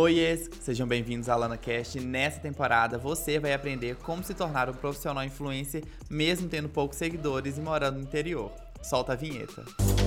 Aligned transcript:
Oiês, 0.00 0.48
sejam 0.60 0.86
bem-vindos 0.86 1.28
ao 1.28 1.40
LanaCast. 1.40 1.98
Nessa 1.98 2.38
temporada 2.38 2.96
você 2.96 3.40
vai 3.40 3.52
aprender 3.52 3.96
como 3.96 4.22
se 4.22 4.32
tornar 4.32 4.70
um 4.70 4.72
profissional 4.72 5.24
influencer 5.24 5.82
mesmo 6.08 6.48
tendo 6.48 6.68
poucos 6.68 6.96
seguidores 6.96 7.58
e 7.58 7.60
morando 7.60 7.96
no 7.96 8.04
interior. 8.04 8.52
Solta 8.80 9.14
a 9.14 9.16
vinheta. 9.16 9.64
E 9.80 9.97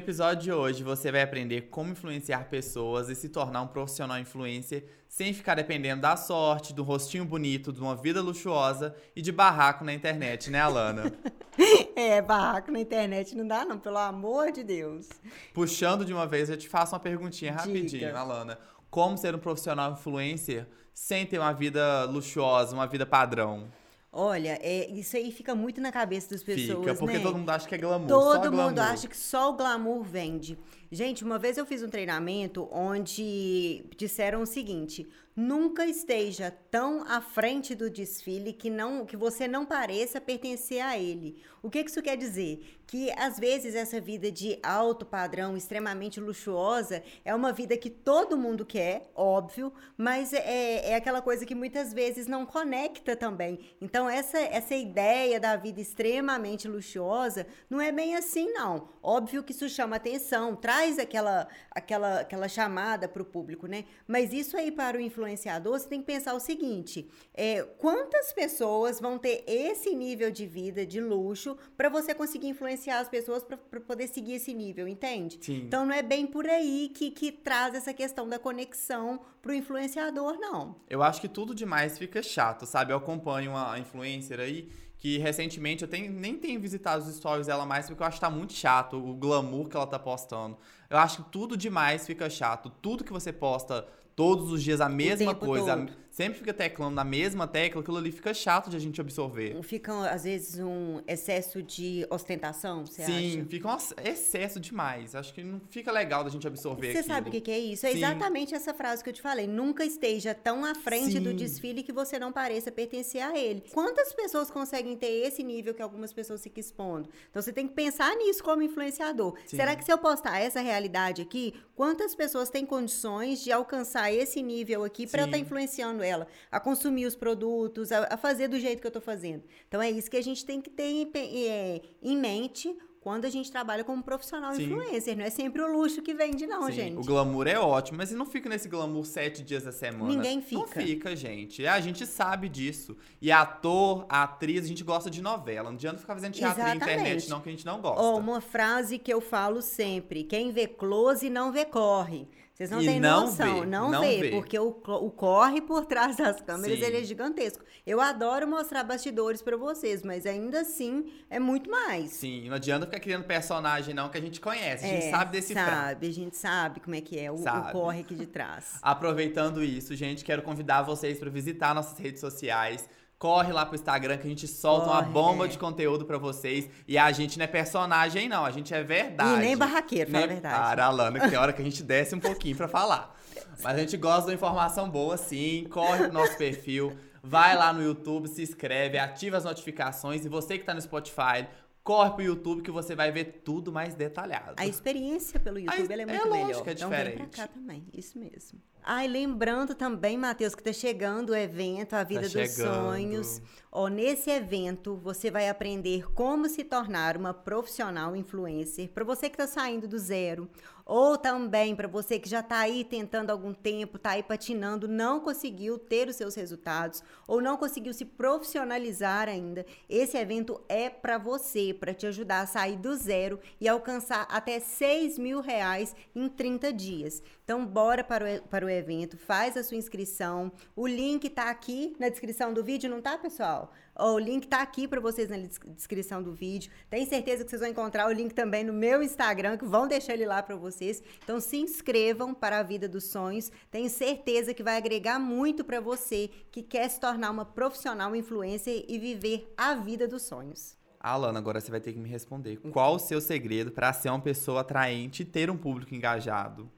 episódio 0.00 0.42
de 0.42 0.52
hoje 0.52 0.82
você 0.82 1.12
vai 1.12 1.22
aprender 1.22 1.68
como 1.70 1.92
influenciar 1.92 2.48
pessoas 2.48 3.08
e 3.08 3.14
se 3.14 3.28
tornar 3.28 3.62
um 3.62 3.66
profissional 3.66 4.18
influencer 4.18 4.84
sem 5.06 5.32
ficar 5.34 5.54
dependendo 5.54 6.00
da 6.00 6.16
sorte, 6.16 6.72
do 6.72 6.82
rostinho 6.82 7.24
bonito, 7.24 7.72
de 7.72 7.80
uma 7.80 7.94
vida 7.94 8.22
luxuosa 8.22 8.94
e 9.14 9.20
de 9.20 9.30
barraco 9.30 9.84
na 9.84 9.92
internet, 9.92 10.50
né, 10.50 10.60
Alana? 10.60 11.12
é, 11.94 12.22
barraco 12.22 12.72
na 12.72 12.80
internet 12.80 13.36
não 13.36 13.46
dá 13.46 13.64
não, 13.64 13.78
pelo 13.78 13.98
amor 13.98 14.50
de 14.50 14.64
Deus. 14.64 15.08
Puxando 15.52 16.04
de 16.04 16.12
uma 16.12 16.26
vez, 16.26 16.48
eu 16.48 16.56
te 16.56 16.68
faço 16.68 16.94
uma 16.94 17.00
perguntinha 17.00 17.52
rapidinho, 17.52 17.88
Diga. 17.88 18.18
Alana. 18.18 18.58
Como 18.90 19.18
ser 19.18 19.34
um 19.34 19.38
profissional 19.38 19.92
influencer 19.92 20.66
sem 20.94 21.26
ter 21.26 21.38
uma 21.38 21.52
vida 21.52 22.04
luxuosa, 22.04 22.74
uma 22.74 22.86
vida 22.86 23.04
padrão? 23.04 23.68
Olha, 24.12 24.58
é, 24.60 24.90
isso 24.90 25.16
aí 25.16 25.30
fica 25.30 25.54
muito 25.54 25.80
na 25.80 25.92
cabeça 25.92 26.30
das 26.30 26.42
pessoas, 26.42 26.80
Fica, 26.80 26.94
porque 26.96 27.18
né? 27.18 27.22
todo 27.22 27.38
mundo 27.38 27.50
acha 27.50 27.68
que 27.68 27.74
é 27.74 27.78
glamour. 27.78 28.08
Todo 28.08 28.50
mundo 28.50 28.74
glamour. 28.74 28.92
acha 28.92 29.06
que 29.06 29.16
só 29.16 29.50
o 29.50 29.56
glamour 29.56 30.02
vende. 30.02 30.58
Gente, 30.92 31.22
uma 31.22 31.38
vez 31.38 31.56
eu 31.56 31.64
fiz 31.64 31.84
um 31.84 31.88
treinamento 31.88 32.68
onde 32.72 33.84
disseram 33.96 34.42
o 34.42 34.46
seguinte: 34.46 35.08
nunca 35.36 35.86
esteja 35.86 36.50
tão 36.70 37.04
à 37.06 37.20
frente 37.20 37.74
do 37.74 37.88
desfile 37.88 38.52
que 38.52 38.68
não 38.68 39.06
que 39.06 39.16
você 39.16 39.46
não 39.46 39.64
pareça 39.64 40.20
pertencer 40.20 40.82
a 40.82 40.98
ele. 40.98 41.40
O 41.62 41.70
que 41.70 41.84
que 41.84 41.90
isso 41.90 42.02
quer 42.02 42.16
dizer? 42.16 42.80
Que 42.86 43.10
às 43.12 43.38
vezes 43.38 43.74
essa 43.74 44.00
vida 44.00 44.32
de 44.32 44.58
alto 44.62 45.04
padrão, 45.06 45.56
extremamente 45.56 46.18
luxuosa, 46.18 47.02
é 47.24 47.34
uma 47.34 47.52
vida 47.52 47.76
que 47.76 47.90
todo 47.90 48.36
mundo 48.36 48.64
quer, 48.64 49.10
óbvio, 49.14 49.72
mas 49.96 50.32
é, 50.32 50.90
é 50.90 50.94
aquela 50.96 51.22
coisa 51.22 51.46
que 51.46 51.54
muitas 51.54 51.92
vezes 51.92 52.26
não 52.26 52.44
conecta 52.44 53.14
também. 53.14 53.60
Então, 53.80 54.08
essa, 54.08 54.38
essa 54.38 54.74
ideia 54.74 55.38
da 55.38 55.54
vida 55.54 55.80
extremamente 55.80 56.66
luxuosa 56.66 57.46
não 57.68 57.80
é 57.80 57.92
bem 57.92 58.16
assim, 58.16 58.50
não. 58.52 58.88
Óbvio 59.02 59.42
que 59.42 59.52
isso 59.52 59.68
chama 59.68 59.96
atenção, 59.96 60.56
traz 60.56 60.79
aquela, 60.98 61.48
aquela, 61.70 62.20
aquela 62.20 62.48
chamada 62.48 63.08
para 63.08 63.22
o 63.22 63.24
público, 63.24 63.66
né? 63.66 63.84
Mas 64.06 64.32
isso 64.32 64.56
aí 64.56 64.70
para 64.70 64.96
o 64.96 65.00
influenciador, 65.00 65.78
você 65.78 65.88
tem 65.88 66.00
que 66.00 66.06
pensar 66.06 66.34
o 66.34 66.40
seguinte: 66.40 67.08
é, 67.34 67.62
quantas 67.78 68.32
pessoas 68.32 69.00
vão 69.00 69.18
ter 69.18 69.44
esse 69.46 69.94
nível 69.94 70.30
de 70.30 70.46
vida, 70.46 70.86
de 70.86 71.00
luxo, 71.00 71.56
para 71.76 71.88
você 71.88 72.14
conseguir 72.14 72.48
influenciar 72.48 73.00
as 73.00 73.08
pessoas 73.08 73.42
para 73.42 73.80
poder 73.80 74.08
seguir 74.08 74.34
esse 74.34 74.54
nível, 74.54 74.88
entende? 74.88 75.38
Sim. 75.40 75.62
Então 75.66 75.84
não 75.84 75.94
é 75.94 76.02
bem 76.02 76.26
por 76.26 76.46
aí 76.46 76.90
que, 76.94 77.10
que 77.10 77.30
traz 77.30 77.74
essa 77.74 77.92
questão 77.92 78.28
da 78.28 78.38
conexão 78.38 79.20
pro 79.42 79.54
influenciador, 79.54 80.38
não. 80.38 80.76
Eu 80.88 81.02
acho 81.02 81.20
que 81.20 81.28
tudo 81.28 81.54
demais 81.54 81.98
fica 81.98 82.22
chato, 82.22 82.66
sabe? 82.66 82.92
Eu 82.92 82.98
acompanho 82.98 83.52
uma 83.52 83.78
influencer 83.78 84.38
aí 84.40 84.68
que 85.00 85.16
recentemente 85.16 85.82
eu 85.82 85.88
tenho, 85.88 86.12
nem 86.12 86.36
tenho 86.36 86.60
visitado 86.60 87.02
os 87.02 87.16
stories 87.16 87.46
dela 87.46 87.64
mais 87.64 87.86
porque 87.86 88.02
eu 88.02 88.06
acho 88.06 88.18
que 88.18 88.20
tá 88.20 88.30
muito 88.30 88.52
chato 88.52 88.98
o 88.98 89.14
glamour 89.14 89.66
que 89.66 89.74
ela 89.74 89.86
tá 89.86 89.98
postando. 89.98 90.58
Eu 90.90 90.98
acho 90.98 91.24
que 91.24 91.30
tudo 91.30 91.56
demais 91.56 92.06
fica 92.06 92.28
chato. 92.28 92.70
Tudo 92.82 93.02
que 93.02 93.12
você 93.12 93.32
posta 93.32 93.88
todos 94.14 94.52
os 94.52 94.62
dias 94.62 94.78
a 94.78 94.90
mesma 94.90 95.34
coisa, 95.34 95.74
todo. 95.74 95.92
Sempre 96.20 96.38
fica 96.38 96.52
teclando 96.52 96.94
na 96.94 97.04
mesma 97.04 97.46
tecla, 97.46 97.80
aquilo 97.80 97.96
ali 97.96 98.12
fica 98.12 98.34
chato 98.34 98.68
de 98.68 98.76
a 98.76 98.78
gente 98.78 99.00
absorver. 99.00 99.60
Fica, 99.62 100.10
às 100.10 100.24
vezes, 100.24 100.60
um 100.60 101.00
excesso 101.06 101.62
de 101.62 102.06
ostentação, 102.10 102.84
você 102.84 103.02
Sim, 103.02 103.38
acha? 103.38 103.48
fica 103.48 103.68
um 103.68 103.76
excesso 104.04 104.60
demais. 104.60 105.14
Acho 105.14 105.32
que 105.32 105.42
não 105.42 105.60
fica 105.70 105.90
legal 105.90 106.22
da 106.22 106.28
gente 106.28 106.46
absorver 106.46 106.92
Você 106.92 107.02
sabe 107.02 107.28
o 107.28 107.32
que, 107.32 107.40
que 107.40 107.50
é 107.50 107.58
isso? 107.58 107.86
É 107.86 107.92
Sim. 107.92 107.98
exatamente 107.98 108.54
essa 108.54 108.74
frase 108.74 109.02
que 109.02 109.08
eu 109.08 109.14
te 109.14 109.22
falei. 109.22 109.46
Nunca 109.46 109.84
esteja 109.84 110.34
tão 110.34 110.64
à 110.64 110.74
frente 110.74 111.18
do 111.18 111.30
Sim. 111.30 111.36
desfile 111.36 111.82
que 111.82 111.92
você 111.92 112.18
não 112.18 112.32
pareça 112.32 112.70
pertencer 112.70 113.22
a 113.22 113.38
ele. 113.38 113.64
Quantas 113.72 114.12
pessoas 114.12 114.50
conseguem 114.50 114.96
ter 114.96 115.26
esse 115.26 115.42
nível 115.42 115.72
que 115.72 115.82
algumas 115.82 116.12
pessoas 116.12 116.42
ficam 116.42 116.60
expondo? 116.60 117.08
Então 117.30 117.40
você 117.40 117.52
tem 117.52 117.66
que 117.66 117.74
pensar 117.74 118.14
nisso 118.16 118.44
como 118.44 118.62
influenciador. 118.62 119.34
Sim. 119.46 119.56
Será 119.56 119.74
que 119.74 119.84
se 119.84 119.92
eu 119.92 119.96
postar 119.96 120.38
essa 120.38 120.60
realidade 120.60 121.22
aqui, 121.22 121.54
quantas 121.74 122.14
pessoas 122.14 122.50
têm 122.50 122.66
condições 122.66 123.42
de 123.42 123.50
alcançar 123.50 124.12
esse 124.12 124.42
nível 124.42 124.84
aqui 124.84 125.06
para 125.06 125.22
eu 125.22 125.26
estar 125.26 125.38
influenciando 125.38 126.02
ela 126.02 126.09
a 126.50 126.60
consumir 126.60 127.06
os 127.06 127.14
produtos, 127.14 127.92
a, 127.92 128.14
a 128.14 128.16
fazer 128.16 128.48
do 128.48 128.58
jeito 128.58 128.80
que 128.80 128.86
eu 128.86 128.90
tô 128.90 129.00
fazendo? 129.00 129.42
Então 129.68 129.80
é 129.80 129.90
isso 129.90 130.10
que 130.10 130.16
a 130.16 130.22
gente 130.22 130.44
tem 130.44 130.60
que 130.60 130.70
ter 130.70 130.84
em, 130.84 131.10
é, 131.48 131.80
em 132.02 132.16
mente. 132.16 132.76
Quando 133.00 133.24
a 133.24 133.30
gente 133.30 133.50
trabalha 133.50 133.82
como 133.82 134.02
profissional 134.02 134.54
Sim. 134.54 134.64
influencer, 134.64 135.16
não 135.16 135.24
é 135.24 135.30
sempre 135.30 135.62
o 135.62 135.72
luxo 135.72 136.02
que 136.02 136.12
vende, 136.12 136.46
não, 136.46 136.66
Sim, 136.66 136.72
gente. 136.72 136.98
O 136.98 137.02
glamour 137.02 137.46
é 137.46 137.58
ótimo, 137.58 137.96
mas 137.96 138.10
não 138.10 138.26
fica 138.26 138.46
nesse 138.46 138.68
glamour 138.68 139.06
sete 139.06 139.42
dias 139.42 139.64
da 139.64 139.72
semana. 139.72 140.12
Ninguém 140.12 140.36
Não 140.36 140.42
fica. 140.42 140.80
fica, 140.82 141.16
gente. 141.16 141.66
A 141.66 141.80
gente 141.80 142.06
sabe 142.06 142.46
disso. 142.46 142.94
E 143.18 143.32
ator, 143.32 144.04
atriz, 144.06 144.66
a 144.66 144.68
gente 144.68 144.84
gosta 144.84 145.10
de 145.10 145.22
novela. 145.22 145.70
Não 145.70 145.76
adianta 145.76 145.96
ficar 145.96 146.12
fazendo 146.12 146.34
teatro 146.34 146.62
na 146.62 146.76
internet, 146.76 147.26
não, 147.30 147.40
que 147.40 147.48
a 147.48 147.52
gente 147.52 147.64
não 147.64 147.80
gosta. 147.80 148.02
Ó, 148.02 148.18
uma 148.18 148.42
frase 148.42 148.98
que 148.98 149.10
eu 149.10 149.22
falo 149.22 149.62
sempre: 149.62 150.22
quem 150.22 150.50
vê 150.50 150.66
close 150.66 151.30
não 151.30 151.50
vê 151.50 151.64
corre. 151.64 152.28
Vocês 152.60 152.70
não 152.70 152.82
E 152.82 152.84
têm 152.84 153.00
não 153.00 153.22
noção, 153.22 153.60
vê, 153.60 153.66
não, 153.66 153.90
não 153.90 154.00
vê, 154.02 154.20
vê. 154.20 154.30
porque 154.32 154.58
o, 154.58 154.68
o 154.68 155.10
corre 155.10 155.62
por 155.62 155.86
trás 155.86 156.14
das 156.14 156.42
câmeras 156.42 156.78
Sim. 156.78 156.84
ele 156.84 156.98
é 156.98 157.02
gigantesco. 157.04 157.64
Eu 157.86 158.02
adoro 158.02 158.46
mostrar 158.46 158.84
bastidores 158.84 159.40
pra 159.40 159.56
vocês, 159.56 160.02
mas 160.02 160.26
ainda 160.26 160.60
assim 160.60 161.10
é 161.30 161.38
muito 161.38 161.70
mais. 161.70 162.10
Sim, 162.10 162.50
não 162.50 162.56
adianta 162.56 162.84
ficar 162.84 163.00
criando 163.00 163.24
personagem, 163.24 163.94
não, 163.94 164.10
que 164.10 164.18
a 164.18 164.20
gente 164.20 164.42
conhece. 164.42 164.84
A 164.84 164.88
gente 164.88 165.06
É, 165.06 165.10
sabe 165.10 165.32
decifrar. 165.32 165.88
Sabe, 165.88 166.06
a 166.06 166.12
gente 166.12 166.36
sabe 166.36 166.80
como 166.80 166.94
é 166.94 167.00
que 167.00 167.18
é 167.18 167.30
o, 167.32 167.36
o 167.36 167.72
corre 167.72 168.00
aqui 168.00 168.14
de 168.14 168.26
trás. 168.26 168.76
Aproveitando 168.82 169.64
isso, 169.64 169.96
gente, 169.96 170.22
quero 170.22 170.42
convidar 170.42 170.82
vocês 170.82 171.18
para 171.18 171.30
visitar 171.30 171.74
nossas 171.74 171.98
redes 171.98 172.20
sociais. 172.20 172.86
Corre 173.20 173.52
lá 173.52 173.66
pro 173.66 173.74
Instagram 173.74 174.16
que 174.16 174.26
a 174.26 174.30
gente 174.30 174.48
solta 174.48 174.86
uma 174.86 175.02
Corre, 175.02 175.12
bomba 175.12 175.44
é. 175.44 175.48
de 175.48 175.58
conteúdo 175.58 176.06
pra 176.06 176.16
vocês. 176.16 176.70
E 176.88 176.96
a 176.96 177.12
gente 177.12 177.38
não 177.38 177.44
é 177.44 177.46
personagem, 177.46 178.30
não. 178.30 178.46
A 178.46 178.50
gente 178.50 178.72
é 178.72 178.82
verdade. 178.82 179.34
E 179.34 179.46
nem 179.46 179.54
barraqueiro, 179.58 180.10
fala 180.10 180.24
a 180.24 180.26
Nem- 180.26 180.36
verdade. 180.36 180.56
Para, 180.58 180.86
Alana, 180.86 181.20
que 181.20 181.28
tem 181.28 181.38
hora 181.38 181.52
que 181.52 181.60
a 181.60 181.64
gente 181.64 181.82
desce 181.82 182.14
um 182.14 182.18
pouquinho 182.18 182.56
pra 182.56 182.66
falar. 182.66 183.14
Mas 183.62 183.76
a 183.76 183.78
gente 183.78 183.94
gosta 183.98 184.22
de 184.22 184.28
uma 184.28 184.34
informação 184.36 184.88
boa, 184.88 185.18
sim. 185.18 185.66
Corre 185.70 186.04
pro 186.04 186.12
nosso 186.14 186.34
perfil. 186.38 186.96
Vai 187.22 187.54
lá 187.54 187.74
no 187.74 187.82
YouTube, 187.82 188.26
se 188.26 188.40
inscreve, 188.42 188.96
ativa 188.96 189.36
as 189.36 189.44
notificações. 189.44 190.24
E 190.24 190.28
você 190.30 190.56
que 190.58 190.64
tá 190.64 190.72
no 190.72 190.80
Spotify, 190.80 191.46
corre 191.84 192.12
pro 192.12 192.22
YouTube 192.22 192.62
que 192.62 192.70
você 192.70 192.94
vai 192.94 193.12
ver 193.12 193.42
tudo 193.44 193.70
mais 193.70 193.94
detalhado. 193.94 194.54
A 194.56 194.66
experiência 194.66 195.38
pelo 195.38 195.58
YouTube 195.58 195.92
é 195.92 196.00
é 196.00 196.06
muito 196.06 196.26
lógico 196.26 196.46
melhor. 196.46 196.62
que 196.62 196.70
é 196.70 196.72
então 196.72 196.88
vem 196.88 196.98
pra 197.00 197.10
diferente. 197.10 197.36
cá 197.36 197.46
também, 197.48 197.86
isso 197.92 198.18
mesmo. 198.18 198.58
Ai, 198.82 199.06
lembrando 199.06 199.74
também, 199.74 200.16
Matheus, 200.16 200.54
que 200.54 200.62
tá 200.62 200.72
chegando 200.72 201.30
o 201.30 201.36
evento 201.36 201.94
A 201.94 202.02
Vida 202.02 202.28
Tá 202.28 202.40
dos. 202.40 202.50
Sonhos. 202.52 203.42
Ó, 203.72 203.86
nesse 203.88 204.30
evento 204.30 204.96
você 204.96 205.30
vai 205.30 205.48
aprender 205.48 206.12
como 206.12 206.48
se 206.48 206.64
tornar 206.64 207.16
uma 207.16 207.32
profissional 207.32 208.16
influencer. 208.16 208.88
Para 208.88 209.04
você 209.04 209.30
que 209.30 209.36
tá 209.36 209.46
saindo 209.46 209.86
do 209.86 209.96
zero, 209.96 210.50
ou 210.84 211.16
também 211.16 211.76
para 211.76 211.86
você 211.86 212.18
que 212.18 212.28
já 212.28 212.42
tá 212.42 212.58
aí 212.58 212.82
tentando 212.82 213.30
algum 213.30 213.54
tempo, 213.54 213.96
tá 213.96 214.10
aí 214.10 214.24
patinando, 214.24 214.88
não 214.88 215.20
conseguiu 215.20 215.78
ter 215.78 216.08
os 216.08 216.16
seus 216.16 216.34
resultados 216.34 217.00
ou 217.28 217.40
não 217.40 217.56
conseguiu 217.56 217.94
se 217.94 218.04
profissionalizar 218.04 219.28
ainda. 219.28 219.64
Esse 219.88 220.18
evento 220.18 220.60
é 220.68 220.90
para 220.90 221.16
você, 221.16 221.72
para 221.72 221.94
te 221.94 222.08
ajudar 222.08 222.40
a 222.40 222.46
sair 222.46 222.76
do 222.76 222.96
zero 222.96 223.38
e 223.60 223.68
alcançar 223.68 224.26
até 224.28 224.58
6 224.58 225.16
mil 225.16 225.40
reais 225.40 225.94
em 226.12 226.28
30 226.28 226.72
dias. 226.72 227.22
Então, 227.44 227.64
bora 227.64 228.02
para 228.02 228.24
o, 228.24 228.48
para 228.48 228.66
o 228.66 228.68
evento, 228.72 229.16
faz 229.16 229.56
a 229.56 229.62
sua 229.62 229.76
inscrição. 229.76 230.52
O 230.74 230.86
link 230.86 231.28
tá 231.28 231.50
aqui 231.50 231.94
na 231.98 232.08
descrição 232.08 232.52
do 232.52 232.62
vídeo, 232.62 232.88
não 232.90 233.00
tá, 233.00 233.18
pessoal? 233.18 233.72
O 233.98 234.18
link 234.18 234.46
tá 234.48 234.62
aqui 234.62 234.88
para 234.88 235.00
vocês 235.00 235.28
na 235.28 235.36
des- 235.36 235.58
descrição 235.76 236.22
do 236.22 236.32
vídeo. 236.32 236.70
Tenho 236.88 237.06
certeza 237.06 237.44
que 237.44 237.50
vocês 237.50 237.60
vão 237.60 237.70
encontrar 237.70 238.08
o 238.08 238.12
link 238.12 238.32
também 238.32 238.64
no 238.64 238.72
meu 238.72 239.02
Instagram, 239.02 239.58
que 239.58 239.64
vão 239.64 239.86
deixar 239.86 240.14
ele 240.14 240.24
lá 240.24 240.42
para 240.42 240.56
vocês. 240.56 241.02
Então, 241.22 241.38
se 241.40 241.58
inscrevam 241.58 242.32
para 242.32 242.58
a 242.58 242.62
vida 242.62 242.88
dos 242.88 243.04
sonhos. 243.04 243.50
Tenho 243.70 243.90
certeza 243.90 244.54
que 244.54 244.62
vai 244.62 244.76
agregar 244.76 245.18
muito 245.18 245.64
para 245.64 245.80
você 245.80 246.30
que 246.50 246.62
quer 246.62 246.88
se 246.88 246.98
tornar 246.98 247.30
uma 247.30 247.44
profissional 247.44 248.16
influencer 248.16 248.84
e 248.88 248.98
viver 248.98 249.52
a 249.56 249.74
vida 249.74 250.08
dos 250.08 250.22
sonhos. 250.22 250.78
Alana, 251.02 251.38
agora 251.38 251.60
você 251.60 251.70
vai 251.70 251.80
ter 251.80 251.94
que 251.94 251.98
me 251.98 252.10
responder. 252.10 252.58
Qual 252.72 252.96
o 252.96 252.98
seu 252.98 253.22
segredo 253.22 253.70
para 253.70 253.90
ser 253.92 254.10
uma 254.10 254.20
pessoa 254.20 254.60
atraente 254.60 255.22
e 255.22 255.24
ter 255.24 255.50
um 255.50 255.56
público 255.56 255.94
engajado? 255.94 256.70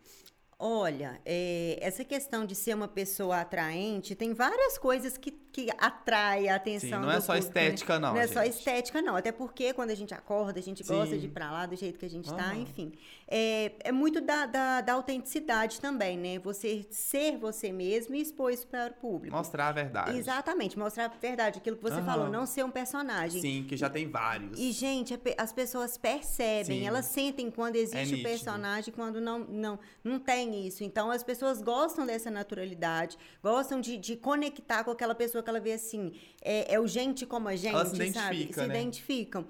Olha, 0.64 1.20
é, 1.26 1.76
essa 1.80 2.04
questão 2.04 2.46
de 2.46 2.54
ser 2.54 2.76
uma 2.76 2.86
pessoa 2.86 3.40
atraente 3.40 4.14
tem 4.14 4.32
várias 4.32 4.78
coisas 4.78 5.18
que 5.18 5.32
que 5.52 5.68
atrai 5.78 6.48
a 6.48 6.56
atenção. 6.56 7.00
Sim, 7.00 7.06
não 7.06 7.10
é 7.10 7.20
só 7.20 7.34
público, 7.34 7.54
né? 7.54 7.64
estética, 7.66 7.98
não. 8.00 8.14
Não 8.14 8.18
é 8.20 8.22
gente. 8.26 8.32
só 8.34 8.42
estética, 8.42 9.02
não. 9.02 9.14
Até 9.16 9.30
porque 9.30 9.72
quando 9.74 9.90
a 9.90 9.94
gente 9.94 10.14
acorda, 10.14 10.58
a 10.58 10.62
gente 10.62 10.82
gosta 10.82 11.14
Sim. 11.14 11.20
de 11.20 11.26
ir 11.26 11.30
pra 11.30 11.50
lá 11.50 11.66
do 11.66 11.76
jeito 11.76 11.98
que 11.98 12.06
a 12.06 12.10
gente 12.10 12.28
tá, 12.32 12.48
Aham. 12.50 12.56
enfim. 12.56 12.92
É, 13.28 13.72
é 13.80 13.92
muito 13.92 14.20
da, 14.20 14.46
da, 14.46 14.80
da 14.80 14.92
autenticidade 14.94 15.80
também, 15.80 16.16
né? 16.18 16.38
Você 16.38 16.86
ser 16.90 17.36
você 17.36 17.70
mesmo 17.70 18.14
e 18.14 18.20
expor 18.22 18.50
isso 18.52 18.66
para 18.66 18.90
o 18.90 18.94
público. 18.94 19.36
Mostrar 19.36 19.68
a 19.68 19.72
verdade. 19.72 20.16
Exatamente, 20.16 20.78
mostrar 20.78 21.04
a 21.04 21.08
verdade, 21.08 21.58
aquilo 21.58 21.76
que 21.76 21.82
você 21.82 21.96
Aham. 21.96 22.04
falou, 22.04 22.28
não 22.30 22.46
ser 22.46 22.64
um 22.64 22.70
personagem. 22.70 23.40
Sim, 23.40 23.64
que 23.68 23.76
já 23.76 23.90
tem 23.90 24.08
vários. 24.08 24.58
E, 24.58 24.72
gente, 24.72 25.16
pe- 25.18 25.34
as 25.38 25.52
pessoas 25.52 25.96
percebem, 25.98 26.80
Sim. 26.80 26.86
elas 26.86 27.06
sentem 27.06 27.50
quando 27.50 27.76
existe 27.76 27.96
o 28.14 28.16
nítido. 28.16 28.22
personagem, 28.28 28.92
quando 28.94 29.20
não, 29.20 29.40
não, 29.40 29.78
não 30.02 30.18
tem 30.18 30.66
isso. 30.66 30.82
Então, 30.84 31.10
as 31.10 31.22
pessoas 31.22 31.60
gostam 31.60 32.06
dessa 32.06 32.30
naturalidade, 32.30 33.18
gostam 33.42 33.80
de, 33.80 33.96
de 33.96 34.16
conectar 34.16 34.84
com 34.84 34.90
aquela 34.90 35.14
pessoa 35.14 35.41
ela 35.50 35.60
vê 35.60 35.72
assim, 35.72 36.12
é, 36.42 36.74
é 36.74 36.80
o 36.80 36.86
gente 36.86 37.26
como 37.26 37.48
a 37.48 37.56
gente, 37.56 37.88
se 37.90 38.12
sabe? 38.12 38.52
Se 38.52 38.60
né? 38.60 38.66
identificam. 38.66 39.46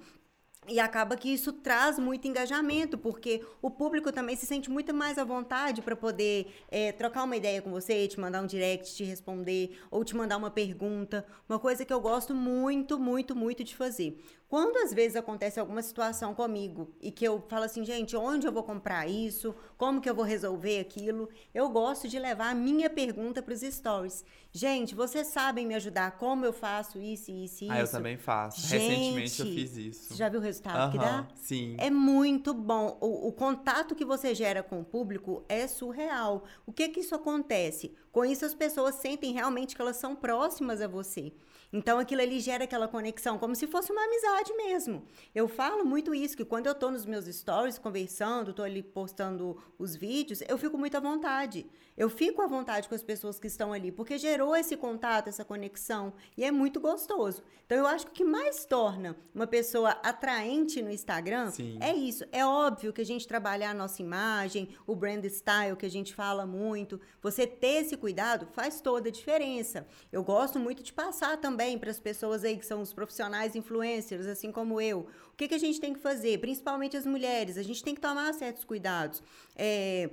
E 0.67 0.79
acaba 0.79 1.17
que 1.17 1.27
isso 1.27 1.51
traz 1.51 1.99
muito 1.99 2.25
engajamento, 2.27 2.97
porque 2.97 3.43
o 3.61 3.69
público 3.69 4.11
também 4.11 4.35
se 4.35 4.45
sente 4.45 4.71
muito 4.71 4.93
mais 4.93 5.17
à 5.17 5.23
vontade 5.23 5.81
para 5.81 5.95
poder 5.95 6.47
é, 6.71 6.91
trocar 6.93 7.23
uma 7.23 7.35
ideia 7.35 7.61
com 7.61 7.69
você, 7.69 8.07
te 8.07 8.19
mandar 8.19 8.41
um 8.41 8.47
direct, 8.47 8.95
te 8.95 9.03
responder, 9.03 9.77
ou 9.91 10.05
te 10.05 10.15
mandar 10.15 10.37
uma 10.37 10.49
pergunta. 10.49 11.25
Uma 11.49 11.59
coisa 11.59 11.83
que 11.83 11.91
eu 11.91 11.99
gosto 11.99 12.33
muito, 12.33 12.97
muito, 12.97 13.35
muito 13.35 13.63
de 13.63 13.75
fazer. 13.75 14.23
Quando 14.47 14.77
às 14.77 14.93
vezes 14.93 15.15
acontece 15.15 15.59
alguma 15.59 15.81
situação 15.81 16.35
comigo 16.35 16.93
e 17.01 17.11
que 17.11 17.25
eu 17.25 17.43
falo 17.47 17.63
assim, 17.65 17.83
gente, 17.83 18.15
onde 18.15 18.45
eu 18.45 18.51
vou 18.51 18.61
comprar 18.61 19.07
isso? 19.07 19.55
Como 19.77 19.99
que 19.99 20.09
eu 20.09 20.13
vou 20.13 20.23
resolver 20.23 20.79
aquilo? 20.79 21.27
Eu 21.53 21.69
gosto 21.69 22.07
de 22.07 22.19
levar 22.19 22.51
a 22.51 22.55
minha 22.55 22.89
pergunta 22.89 23.41
para 23.41 23.53
os 23.53 23.61
stories. 23.61 24.23
Gente, 24.51 24.93
vocês 24.93 25.27
sabem 25.27 25.65
me 25.65 25.73
ajudar? 25.73 26.11
Como 26.19 26.45
eu 26.45 26.53
faço 26.53 26.99
isso, 26.99 27.31
isso, 27.31 27.63
isso? 27.63 27.73
Ah, 27.73 27.79
eu 27.79 27.89
também 27.89 28.17
faço. 28.17 28.61
Gente, 28.61 28.87
Recentemente 28.87 29.39
eu 29.41 29.45
fiz 29.47 29.77
isso. 29.77 30.03
Você 30.09 30.15
já 30.15 30.29
viu 30.29 30.39
o 30.39 30.43
resultado 30.43 30.91
que 30.91 30.99
dá? 30.99 31.27
Sim. 31.35 31.75
É 31.79 31.89
muito 31.89 32.53
bom. 32.53 32.95
O, 33.01 33.29
o 33.29 33.31
contato 33.31 33.95
que 33.95 34.05
você 34.05 34.35
gera 34.35 34.61
com 34.61 34.81
o 34.81 34.85
público 34.85 35.43
é 35.49 35.67
surreal. 35.67 36.43
O 36.65 36.71
que 36.71 36.89
que 36.89 36.99
isso 36.99 37.15
acontece? 37.15 37.95
Com 38.11 38.23
isso 38.23 38.45
as 38.45 38.53
pessoas 38.53 38.95
sentem 38.95 39.33
realmente 39.33 39.75
que 39.75 39.81
elas 39.81 39.95
são 39.95 40.15
próximas 40.15 40.79
a 40.79 40.87
você. 40.87 41.33
Então 41.73 41.97
aquilo 41.97 42.21
ali 42.21 42.39
gera 42.39 42.65
aquela 42.65 42.87
conexão, 42.87 43.39
como 43.39 43.55
se 43.55 43.65
fosse 43.65 43.91
uma 43.91 44.03
amizade 44.03 44.32
mesmo. 44.55 45.03
Eu 45.33 45.47
falo 45.47 45.85
muito 45.85 46.13
isso, 46.13 46.35
que 46.35 46.45
quando 46.45 46.67
eu 46.67 46.75
tô 46.75 46.89
nos 46.89 47.05
meus 47.05 47.25
stories 47.25 47.77
conversando, 47.77 48.53
tô 48.53 48.63
ali 48.63 48.81
postando 48.81 49.61
os 49.77 49.95
vídeos, 49.95 50.41
eu 50.47 50.57
fico 50.57 50.77
muito 50.77 50.97
à 50.97 50.99
vontade. 50.99 51.65
Eu 51.95 52.09
fico 52.09 52.41
à 52.41 52.47
vontade 52.47 52.89
com 52.89 52.95
as 52.95 53.03
pessoas 53.03 53.39
que 53.39 53.45
estão 53.45 53.71
ali, 53.71 53.91
porque 53.91 54.17
gerou 54.17 54.55
esse 54.55 54.75
contato, 54.75 55.27
essa 55.27 55.45
conexão, 55.45 56.13
e 56.35 56.43
é 56.43 56.49
muito 56.49 56.79
gostoso. 56.79 57.43
Então 57.65 57.77
eu 57.77 57.85
acho 57.85 58.07
que 58.07 58.11
o 58.11 58.15
que 58.15 58.23
mais 58.23 58.65
torna 58.65 59.15
uma 59.33 59.45
pessoa 59.45 59.91
atraente 60.03 60.81
no 60.81 60.89
Instagram 60.89 61.51
Sim. 61.51 61.77
é 61.79 61.93
isso. 61.93 62.25
É 62.31 62.45
óbvio 62.45 62.91
que 62.91 63.01
a 63.01 63.05
gente 63.05 63.27
trabalhar 63.27 63.71
a 63.71 63.73
nossa 63.73 64.01
imagem, 64.01 64.69
o 64.87 64.95
brand 64.95 65.23
style 65.25 65.75
que 65.75 65.85
a 65.85 65.89
gente 65.89 66.15
fala 66.15 66.45
muito, 66.45 66.99
você 67.21 67.45
ter 67.45 67.83
esse 67.83 67.95
cuidado 67.95 68.47
faz 68.53 68.81
toda 68.81 69.09
a 69.09 69.11
diferença. 69.11 69.87
Eu 70.11 70.23
gosto 70.23 70.59
muito 70.59 70.81
de 70.81 70.91
passar 70.91 71.37
também 71.37 71.77
para 71.77 71.91
as 71.91 71.99
pessoas 71.99 72.43
aí 72.43 72.57
que 72.57 72.65
são 72.65 72.81
os 72.81 72.91
profissionais 72.91 73.55
influencers, 73.55 74.22
assim 74.27 74.51
como 74.51 74.79
eu. 74.81 75.07
O 75.31 75.35
que, 75.35 75.47
que 75.47 75.55
a 75.55 75.59
gente 75.59 75.79
tem 75.79 75.93
que 75.93 75.99
fazer? 75.99 76.39
Principalmente 76.39 76.95
as 76.97 77.05
mulheres, 77.05 77.57
a 77.57 77.63
gente 77.63 77.83
tem 77.83 77.95
que 77.95 78.01
tomar 78.01 78.33
certos 78.33 78.63
cuidados. 78.63 79.21
É, 79.55 80.09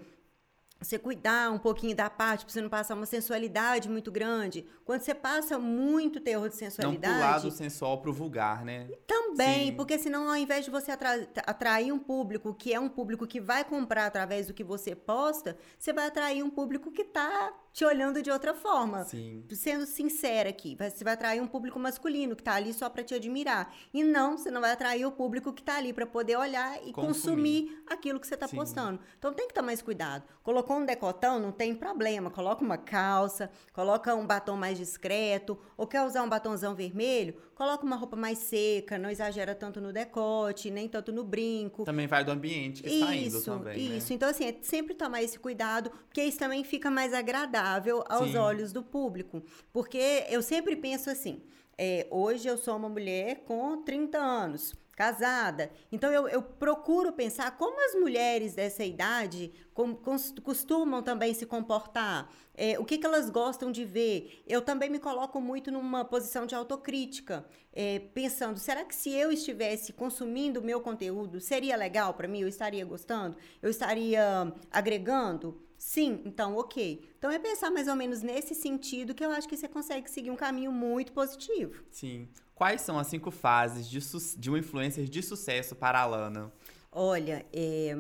você 0.81 0.99
cuidar 0.99 1.53
um 1.53 1.59
pouquinho 1.59 1.95
da 1.95 2.09
parte 2.09 2.43
para 2.45 2.53
você 2.55 2.63
não 2.63 2.71
passar 2.71 2.95
uma 2.95 3.05
sensualidade 3.05 3.87
muito 3.87 4.11
grande. 4.11 4.67
Quando 4.83 5.03
você 5.03 5.15
passa 5.15 5.59
muito 5.59 6.21
terror 6.21 6.49
de 6.49 6.55
Não 6.55 6.59
sensualidade, 6.59 7.15
pular 7.15 7.39
do 7.41 7.51
sensual 7.51 8.01
pro 8.01 8.13
vulgar, 8.15 8.65
né? 8.65 8.89
também, 9.07 9.67
Sim. 9.67 9.77
porque 9.77 9.99
senão 9.99 10.29
ao 10.29 10.37
invés 10.37 10.65
de 10.65 10.71
você 10.71 10.91
atra- 10.91 11.29
atrair 11.47 11.93
um 11.93 11.99
público 11.99 12.55
que 12.55 12.73
é 12.73 12.81
um 12.81 12.89
público 12.89 13.27
que 13.27 13.41
vai 13.41 13.63
comprar 13.63 14.07
através 14.07 14.47
do 14.47 14.55
que 14.55 14.65
você 14.65 14.95
posta, 14.95 15.57
você 15.79 15.93
vai 15.93 16.07
atrair 16.07 16.43
um 16.43 16.51
público 16.51 16.91
que 16.91 17.05
tá 17.05 17.53
te 17.73 17.85
olhando 17.85 18.23
de 18.23 18.31
outra 18.31 18.53
forma. 18.55 19.05
Sim. 19.05 19.45
Sendo 19.53 19.87
sincera 19.87 20.51
aqui, 20.51 20.77
você 20.77 21.05
vai 21.05 21.15
atrair 21.15 21.41
um 21.41 21.47
público 21.47 21.79
masculino 21.79 22.35
que 22.37 22.43
tá 22.43 22.55
ali 22.55 22.73
só 22.73 22.89
para 22.91 23.03
te 23.05 23.15
admirar. 23.15 23.73
E 23.95 24.03
não, 24.03 24.37
você 24.37 24.51
não 24.51 24.61
vai 24.61 24.73
atrair 24.73 25.07
o 25.07 25.13
público 25.13 25.53
que 25.53 25.63
tá 25.63 25.77
ali 25.77 25.93
para 25.93 26.07
poder 26.07 26.37
olhar 26.37 26.77
e 26.87 26.93
consumir, 26.93 27.63
Consumir. 27.67 27.85
aquilo 27.89 28.19
que 28.21 28.27
você 28.27 28.37
tá 28.37 28.49
Sim. 28.49 28.57
postando. 28.57 29.01
Então 29.19 29.33
tem 29.33 29.47
que 29.49 29.55
tomar 29.55 29.67
mais 29.71 29.81
cuidado. 29.83 30.25
Colocou 30.43 30.79
um 30.79 30.85
decotão, 30.85 31.39
não 31.39 31.53
tem 31.53 31.75
problema. 31.75 32.31
Coloca 32.31 32.65
uma 32.65 32.77
calça, 32.77 33.51
coloca 33.73 34.15
um 34.15 34.27
batom 34.27 34.57
mais 34.57 34.77
discreto, 34.77 35.57
ou 35.77 35.87
quer 35.87 36.03
usar 36.03 36.23
um 36.23 36.29
batonzão 36.29 36.75
vermelho, 36.75 37.35
coloca 37.61 37.85
uma 37.85 37.97
roupa 37.97 38.17
mais 38.17 38.39
seca, 38.39 38.97
não 38.97 39.11
exagera 39.11 39.55
tanto 39.55 39.83
no 39.83 39.93
decote, 39.93 40.71
nem 40.71 40.89
tanto 40.89 41.13
no 41.13 41.23
brinco. 41.23 41.85
Também 41.85 42.07
vai 42.07 42.25
do 42.25 42.31
ambiente 42.31 42.83
que 42.83 42.89
está 42.89 43.15
indo 43.15 43.37
Isso, 43.37 43.45
também, 43.45 43.99
isso. 43.99 44.09
né? 44.09 44.15
Então, 44.15 44.31
assim, 44.31 44.47
é 44.47 44.57
sempre 44.63 44.95
tomar 44.95 45.23
esse 45.23 45.39
cuidado, 45.39 45.91
porque 45.91 46.25
isso 46.25 46.39
também 46.39 46.65
fica 46.65 46.91
mais 46.91 47.13
agradável 47.13 48.03
aos 48.09 48.31
Sim. 48.31 48.39
olhos 48.39 48.73
do 48.73 48.83
público. 48.83 49.43
Porque 49.75 50.25
eu 50.31 50.41
sempre 50.41 50.75
penso 50.75 51.11
assim: 51.11 51.43
é, 51.77 52.07
hoje 52.11 52.49
eu 52.49 52.57
sou 52.57 52.75
uma 52.79 52.89
mulher 52.89 53.43
com 53.45 53.83
30 53.83 54.17
anos, 54.17 54.75
casada. 55.01 55.71
Então, 55.91 56.13
eu, 56.13 56.29
eu 56.29 56.43
procuro 56.43 57.11
pensar 57.11 57.57
como 57.57 57.83
as 57.87 57.95
mulheres 57.95 58.53
dessa 58.53 58.85
idade 58.85 59.51
com- 59.73 59.97
costumam 60.43 61.03
também 61.03 61.33
se 61.33 61.47
comportar. 61.47 62.31
É, 62.55 62.79
o 62.79 62.85
que, 62.85 62.99
que 62.99 63.07
elas 63.07 63.31
gostam 63.31 63.73
de 63.73 63.83
ver? 63.83 64.43
Eu 64.47 64.61
também 64.61 64.91
me 64.91 64.99
coloco 64.99 65.41
muito 65.41 65.71
numa 65.73 66.05
posição 66.05 66.45
de 66.45 66.55
autocrítica, 66.55 67.47
é, 67.73 67.99
pensando: 68.13 68.59
será 68.59 68.85
que 68.85 68.95
se 68.95 69.11
eu 69.11 69.33
estivesse 69.33 69.95
consumindo 69.95 70.61
o 70.61 70.63
meu 70.63 70.83
conteúdo, 70.83 71.41
seria 71.41 71.77
legal 71.77 72.13
para 72.13 72.29
mim? 72.29 72.43
Eu 72.43 72.49
estaria 72.49 72.85
gostando? 72.85 73.39
Eu 73.63 73.71
estaria 73.71 74.53
agregando? 74.71 75.63
Sim, 75.79 76.21
então 76.27 76.59
ok. 76.59 77.09
Então 77.19 77.31
é 77.31 77.39
pensar 77.39 77.71
mais 77.71 77.89
ou 77.89 77.97
menos 77.97 78.21
nesse 78.21 78.55
sentido 78.55 79.15
que 79.15 79.25
eu 79.25 79.31
acho 79.31 79.49
que 79.49 79.57
você 79.57 79.67
consegue 79.67 80.11
seguir 80.11 80.31
um 80.31 80.37
caminho 80.37 80.71
muito 80.71 81.11
positivo. 81.11 81.83
Sim. 81.91 82.29
Quais 82.61 82.83
são 82.83 82.99
as 82.99 83.07
cinco 83.07 83.31
fases 83.31 83.89
de, 83.89 83.99
de 84.39 84.51
um 84.51 84.55
influencer 84.55 85.07
de 85.07 85.23
sucesso 85.23 85.75
para 85.75 85.99
a 85.99 86.05
Lana? 86.05 86.53
Olha, 86.93 87.47
é, 87.55 87.97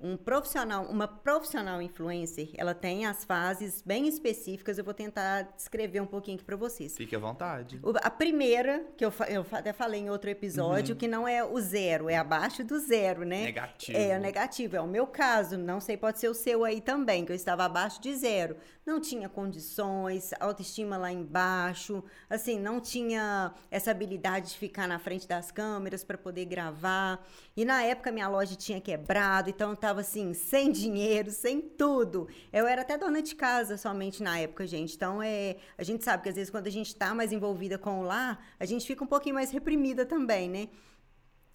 um 0.00 0.16
profissional, 0.16 0.84
uma 0.86 1.06
profissional 1.06 1.80
influencer, 1.82 2.50
ela 2.56 2.74
tem 2.74 3.04
as 3.04 3.24
fases 3.24 3.82
bem 3.82 4.08
específicas. 4.08 4.78
Eu 4.78 4.84
vou 4.84 4.94
tentar 4.94 5.42
descrever 5.54 6.00
um 6.00 6.06
pouquinho 6.06 6.36
aqui 6.36 6.44
para 6.44 6.56
vocês. 6.56 6.96
Fique 6.96 7.14
à 7.14 7.18
vontade. 7.18 7.80
A 8.02 8.10
primeira, 8.10 8.84
que 8.96 9.04
eu, 9.04 9.12
eu 9.28 9.46
até 9.52 9.72
falei 9.72 10.00
em 10.00 10.10
outro 10.10 10.30
episódio, 10.30 10.96
que 10.96 11.06
não 11.06 11.28
é 11.28 11.44
o 11.44 11.60
zero, 11.60 12.08
é 12.08 12.16
abaixo 12.16 12.64
do 12.64 12.78
zero, 12.78 13.24
né? 13.24 13.42
Negativo. 13.42 13.98
É, 13.98 14.16
o 14.16 14.20
negativo. 14.20 14.76
É 14.76 14.80
o 14.80 14.86
meu 14.86 15.06
caso. 15.06 15.58
Não 15.58 15.80
sei, 15.80 15.96
pode 15.96 16.18
ser 16.18 16.28
o 16.28 16.34
seu 16.34 16.64
aí 16.64 16.80
também, 16.80 17.24
que 17.24 17.32
eu 17.32 17.36
estava 17.36 17.64
abaixo 17.64 18.00
de 18.00 18.14
zero. 18.14 18.56
Não 18.86 19.00
tinha 19.00 19.28
condições, 19.28 20.30
autoestima 20.40 20.96
lá 20.96 21.12
embaixo. 21.12 22.02
Assim, 22.28 22.58
não 22.58 22.80
tinha 22.80 23.52
essa 23.70 23.90
habilidade 23.90 24.50
de 24.50 24.58
ficar 24.58 24.88
na 24.88 24.98
frente 24.98 25.28
das 25.28 25.50
câmeras 25.50 26.02
para 26.02 26.16
poder 26.16 26.46
gravar. 26.46 27.24
E 27.56 27.64
na 27.64 27.82
época 27.82 28.10
minha 28.10 28.28
loja 28.28 28.56
tinha 28.56 28.80
quebrado, 28.80 29.50
então 29.50 29.70
eu 29.70 29.76
tava 29.90 30.02
assim, 30.02 30.32
sem 30.32 30.70
dinheiro, 30.70 31.32
sem 31.32 31.60
tudo. 31.60 32.28
Eu 32.52 32.66
era 32.66 32.82
até 32.82 32.96
dona 32.96 33.20
de 33.20 33.34
casa 33.34 33.76
somente 33.76 34.22
na 34.22 34.38
época, 34.38 34.64
gente. 34.64 34.94
Então 34.94 35.20
é, 35.20 35.56
a 35.76 35.82
gente 35.82 36.04
sabe 36.04 36.22
que 36.22 36.28
às 36.28 36.36
vezes 36.36 36.48
quando 36.48 36.68
a 36.68 36.70
gente 36.70 36.94
tá 36.94 37.12
mais 37.12 37.32
envolvida 37.32 37.76
com 37.76 38.00
o 38.00 38.02
lar, 38.02 38.40
a 38.58 38.64
gente 38.64 38.86
fica 38.86 39.02
um 39.02 39.06
pouquinho 39.06 39.34
mais 39.34 39.50
reprimida 39.50 40.06
também, 40.06 40.48
né? 40.48 40.68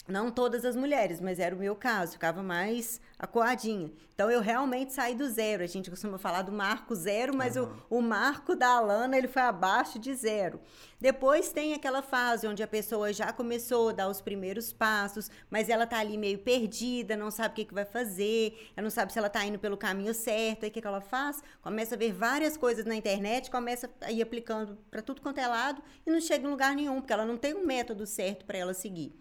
Não 0.08 0.30
todas 0.30 0.64
as 0.64 0.76
mulheres, 0.76 1.20
mas 1.20 1.40
era 1.40 1.56
o 1.56 1.58
meu 1.58 1.76
caso, 1.76 2.14
ficava 2.14 2.44
mais 2.44 3.02
acuadinha. 3.18 3.92
Então 4.14 4.30
eu 4.30 4.40
realmente 4.40 4.94
saí 4.94 5.16
do 5.16 5.28
zero. 5.28 5.64
A 5.64 5.68
gente 5.68 5.90
costuma 5.90 6.20
falar 6.20 6.44
do 6.44 6.52
marco 6.52 6.94
zero, 6.94 7.36
mas 7.36 7.58
o, 7.58 7.70
o 7.90 8.02
marco 8.02 8.56
da 8.56 8.70
Alana 8.70 9.18
ele 9.18 9.28
foi 9.28 9.42
abaixo 9.42 9.98
de 9.98 10.14
zero. 10.14 10.60
Depois 11.02 11.52
tem 11.52 11.74
aquela 11.74 12.04
fase 12.04 12.48
onde 12.48 12.62
a 12.62 12.68
pessoa 12.68 13.12
já 13.12 13.34
começou 13.34 13.90
a 13.90 13.94
dar 13.94 14.08
os 14.08 14.22
primeiros 14.22 14.72
passos, 14.72 15.30
mas 15.50 15.70
ela 15.70 15.88
tá 15.88 15.98
ali 16.00 16.18
meio 16.18 16.38
perdida, 16.38 17.18
não 17.18 17.32
sabe 17.32 17.52
o 17.52 17.56
que, 17.56 17.66
que 17.66 17.74
vai 17.74 17.84
fazer, 17.84 18.72
ela 18.78 18.84
não 18.84 18.92
sabe 18.92 19.12
se 19.12 19.20
ela 19.20 19.30
tá 19.30 19.44
indo 19.44 19.60
pelo 19.60 19.76
caminho 19.76 20.14
certo. 20.14 20.64
Aí 20.64 20.70
o 20.70 20.72
que, 20.72 20.82
que 20.82 20.88
ela 20.88 21.02
faz? 21.02 21.42
Começa 21.62 21.96
a 21.96 21.98
ver 21.98 22.14
várias 22.14 22.56
coisas 22.56 22.86
na 22.86 22.96
internet, 22.96 23.50
começa 23.50 23.90
a 24.02 24.12
ir 24.12 24.22
aplicando 24.22 24.78
para 24.90 25.02
tudo 25.02 25.20
quanto 25.20 25.40
é 25.40 25.48
lado 25.48 25.82
e 26.06 26.12
não 26.12 26.22
chega 26.22 26.46
em 26.48 26.50
lugar 26.50 26.76
nenhum, 26.76 27.02
porque 27.02 27.12
ela 27.12 27.26
não 27.26 27.38
tem 27.38 27.56
um 27.56 27.66
método 27.66 28.06
certo 28.06 28.46
para 28.46 28.58
ela 28.58 28.74
seguir. 28.74 29.12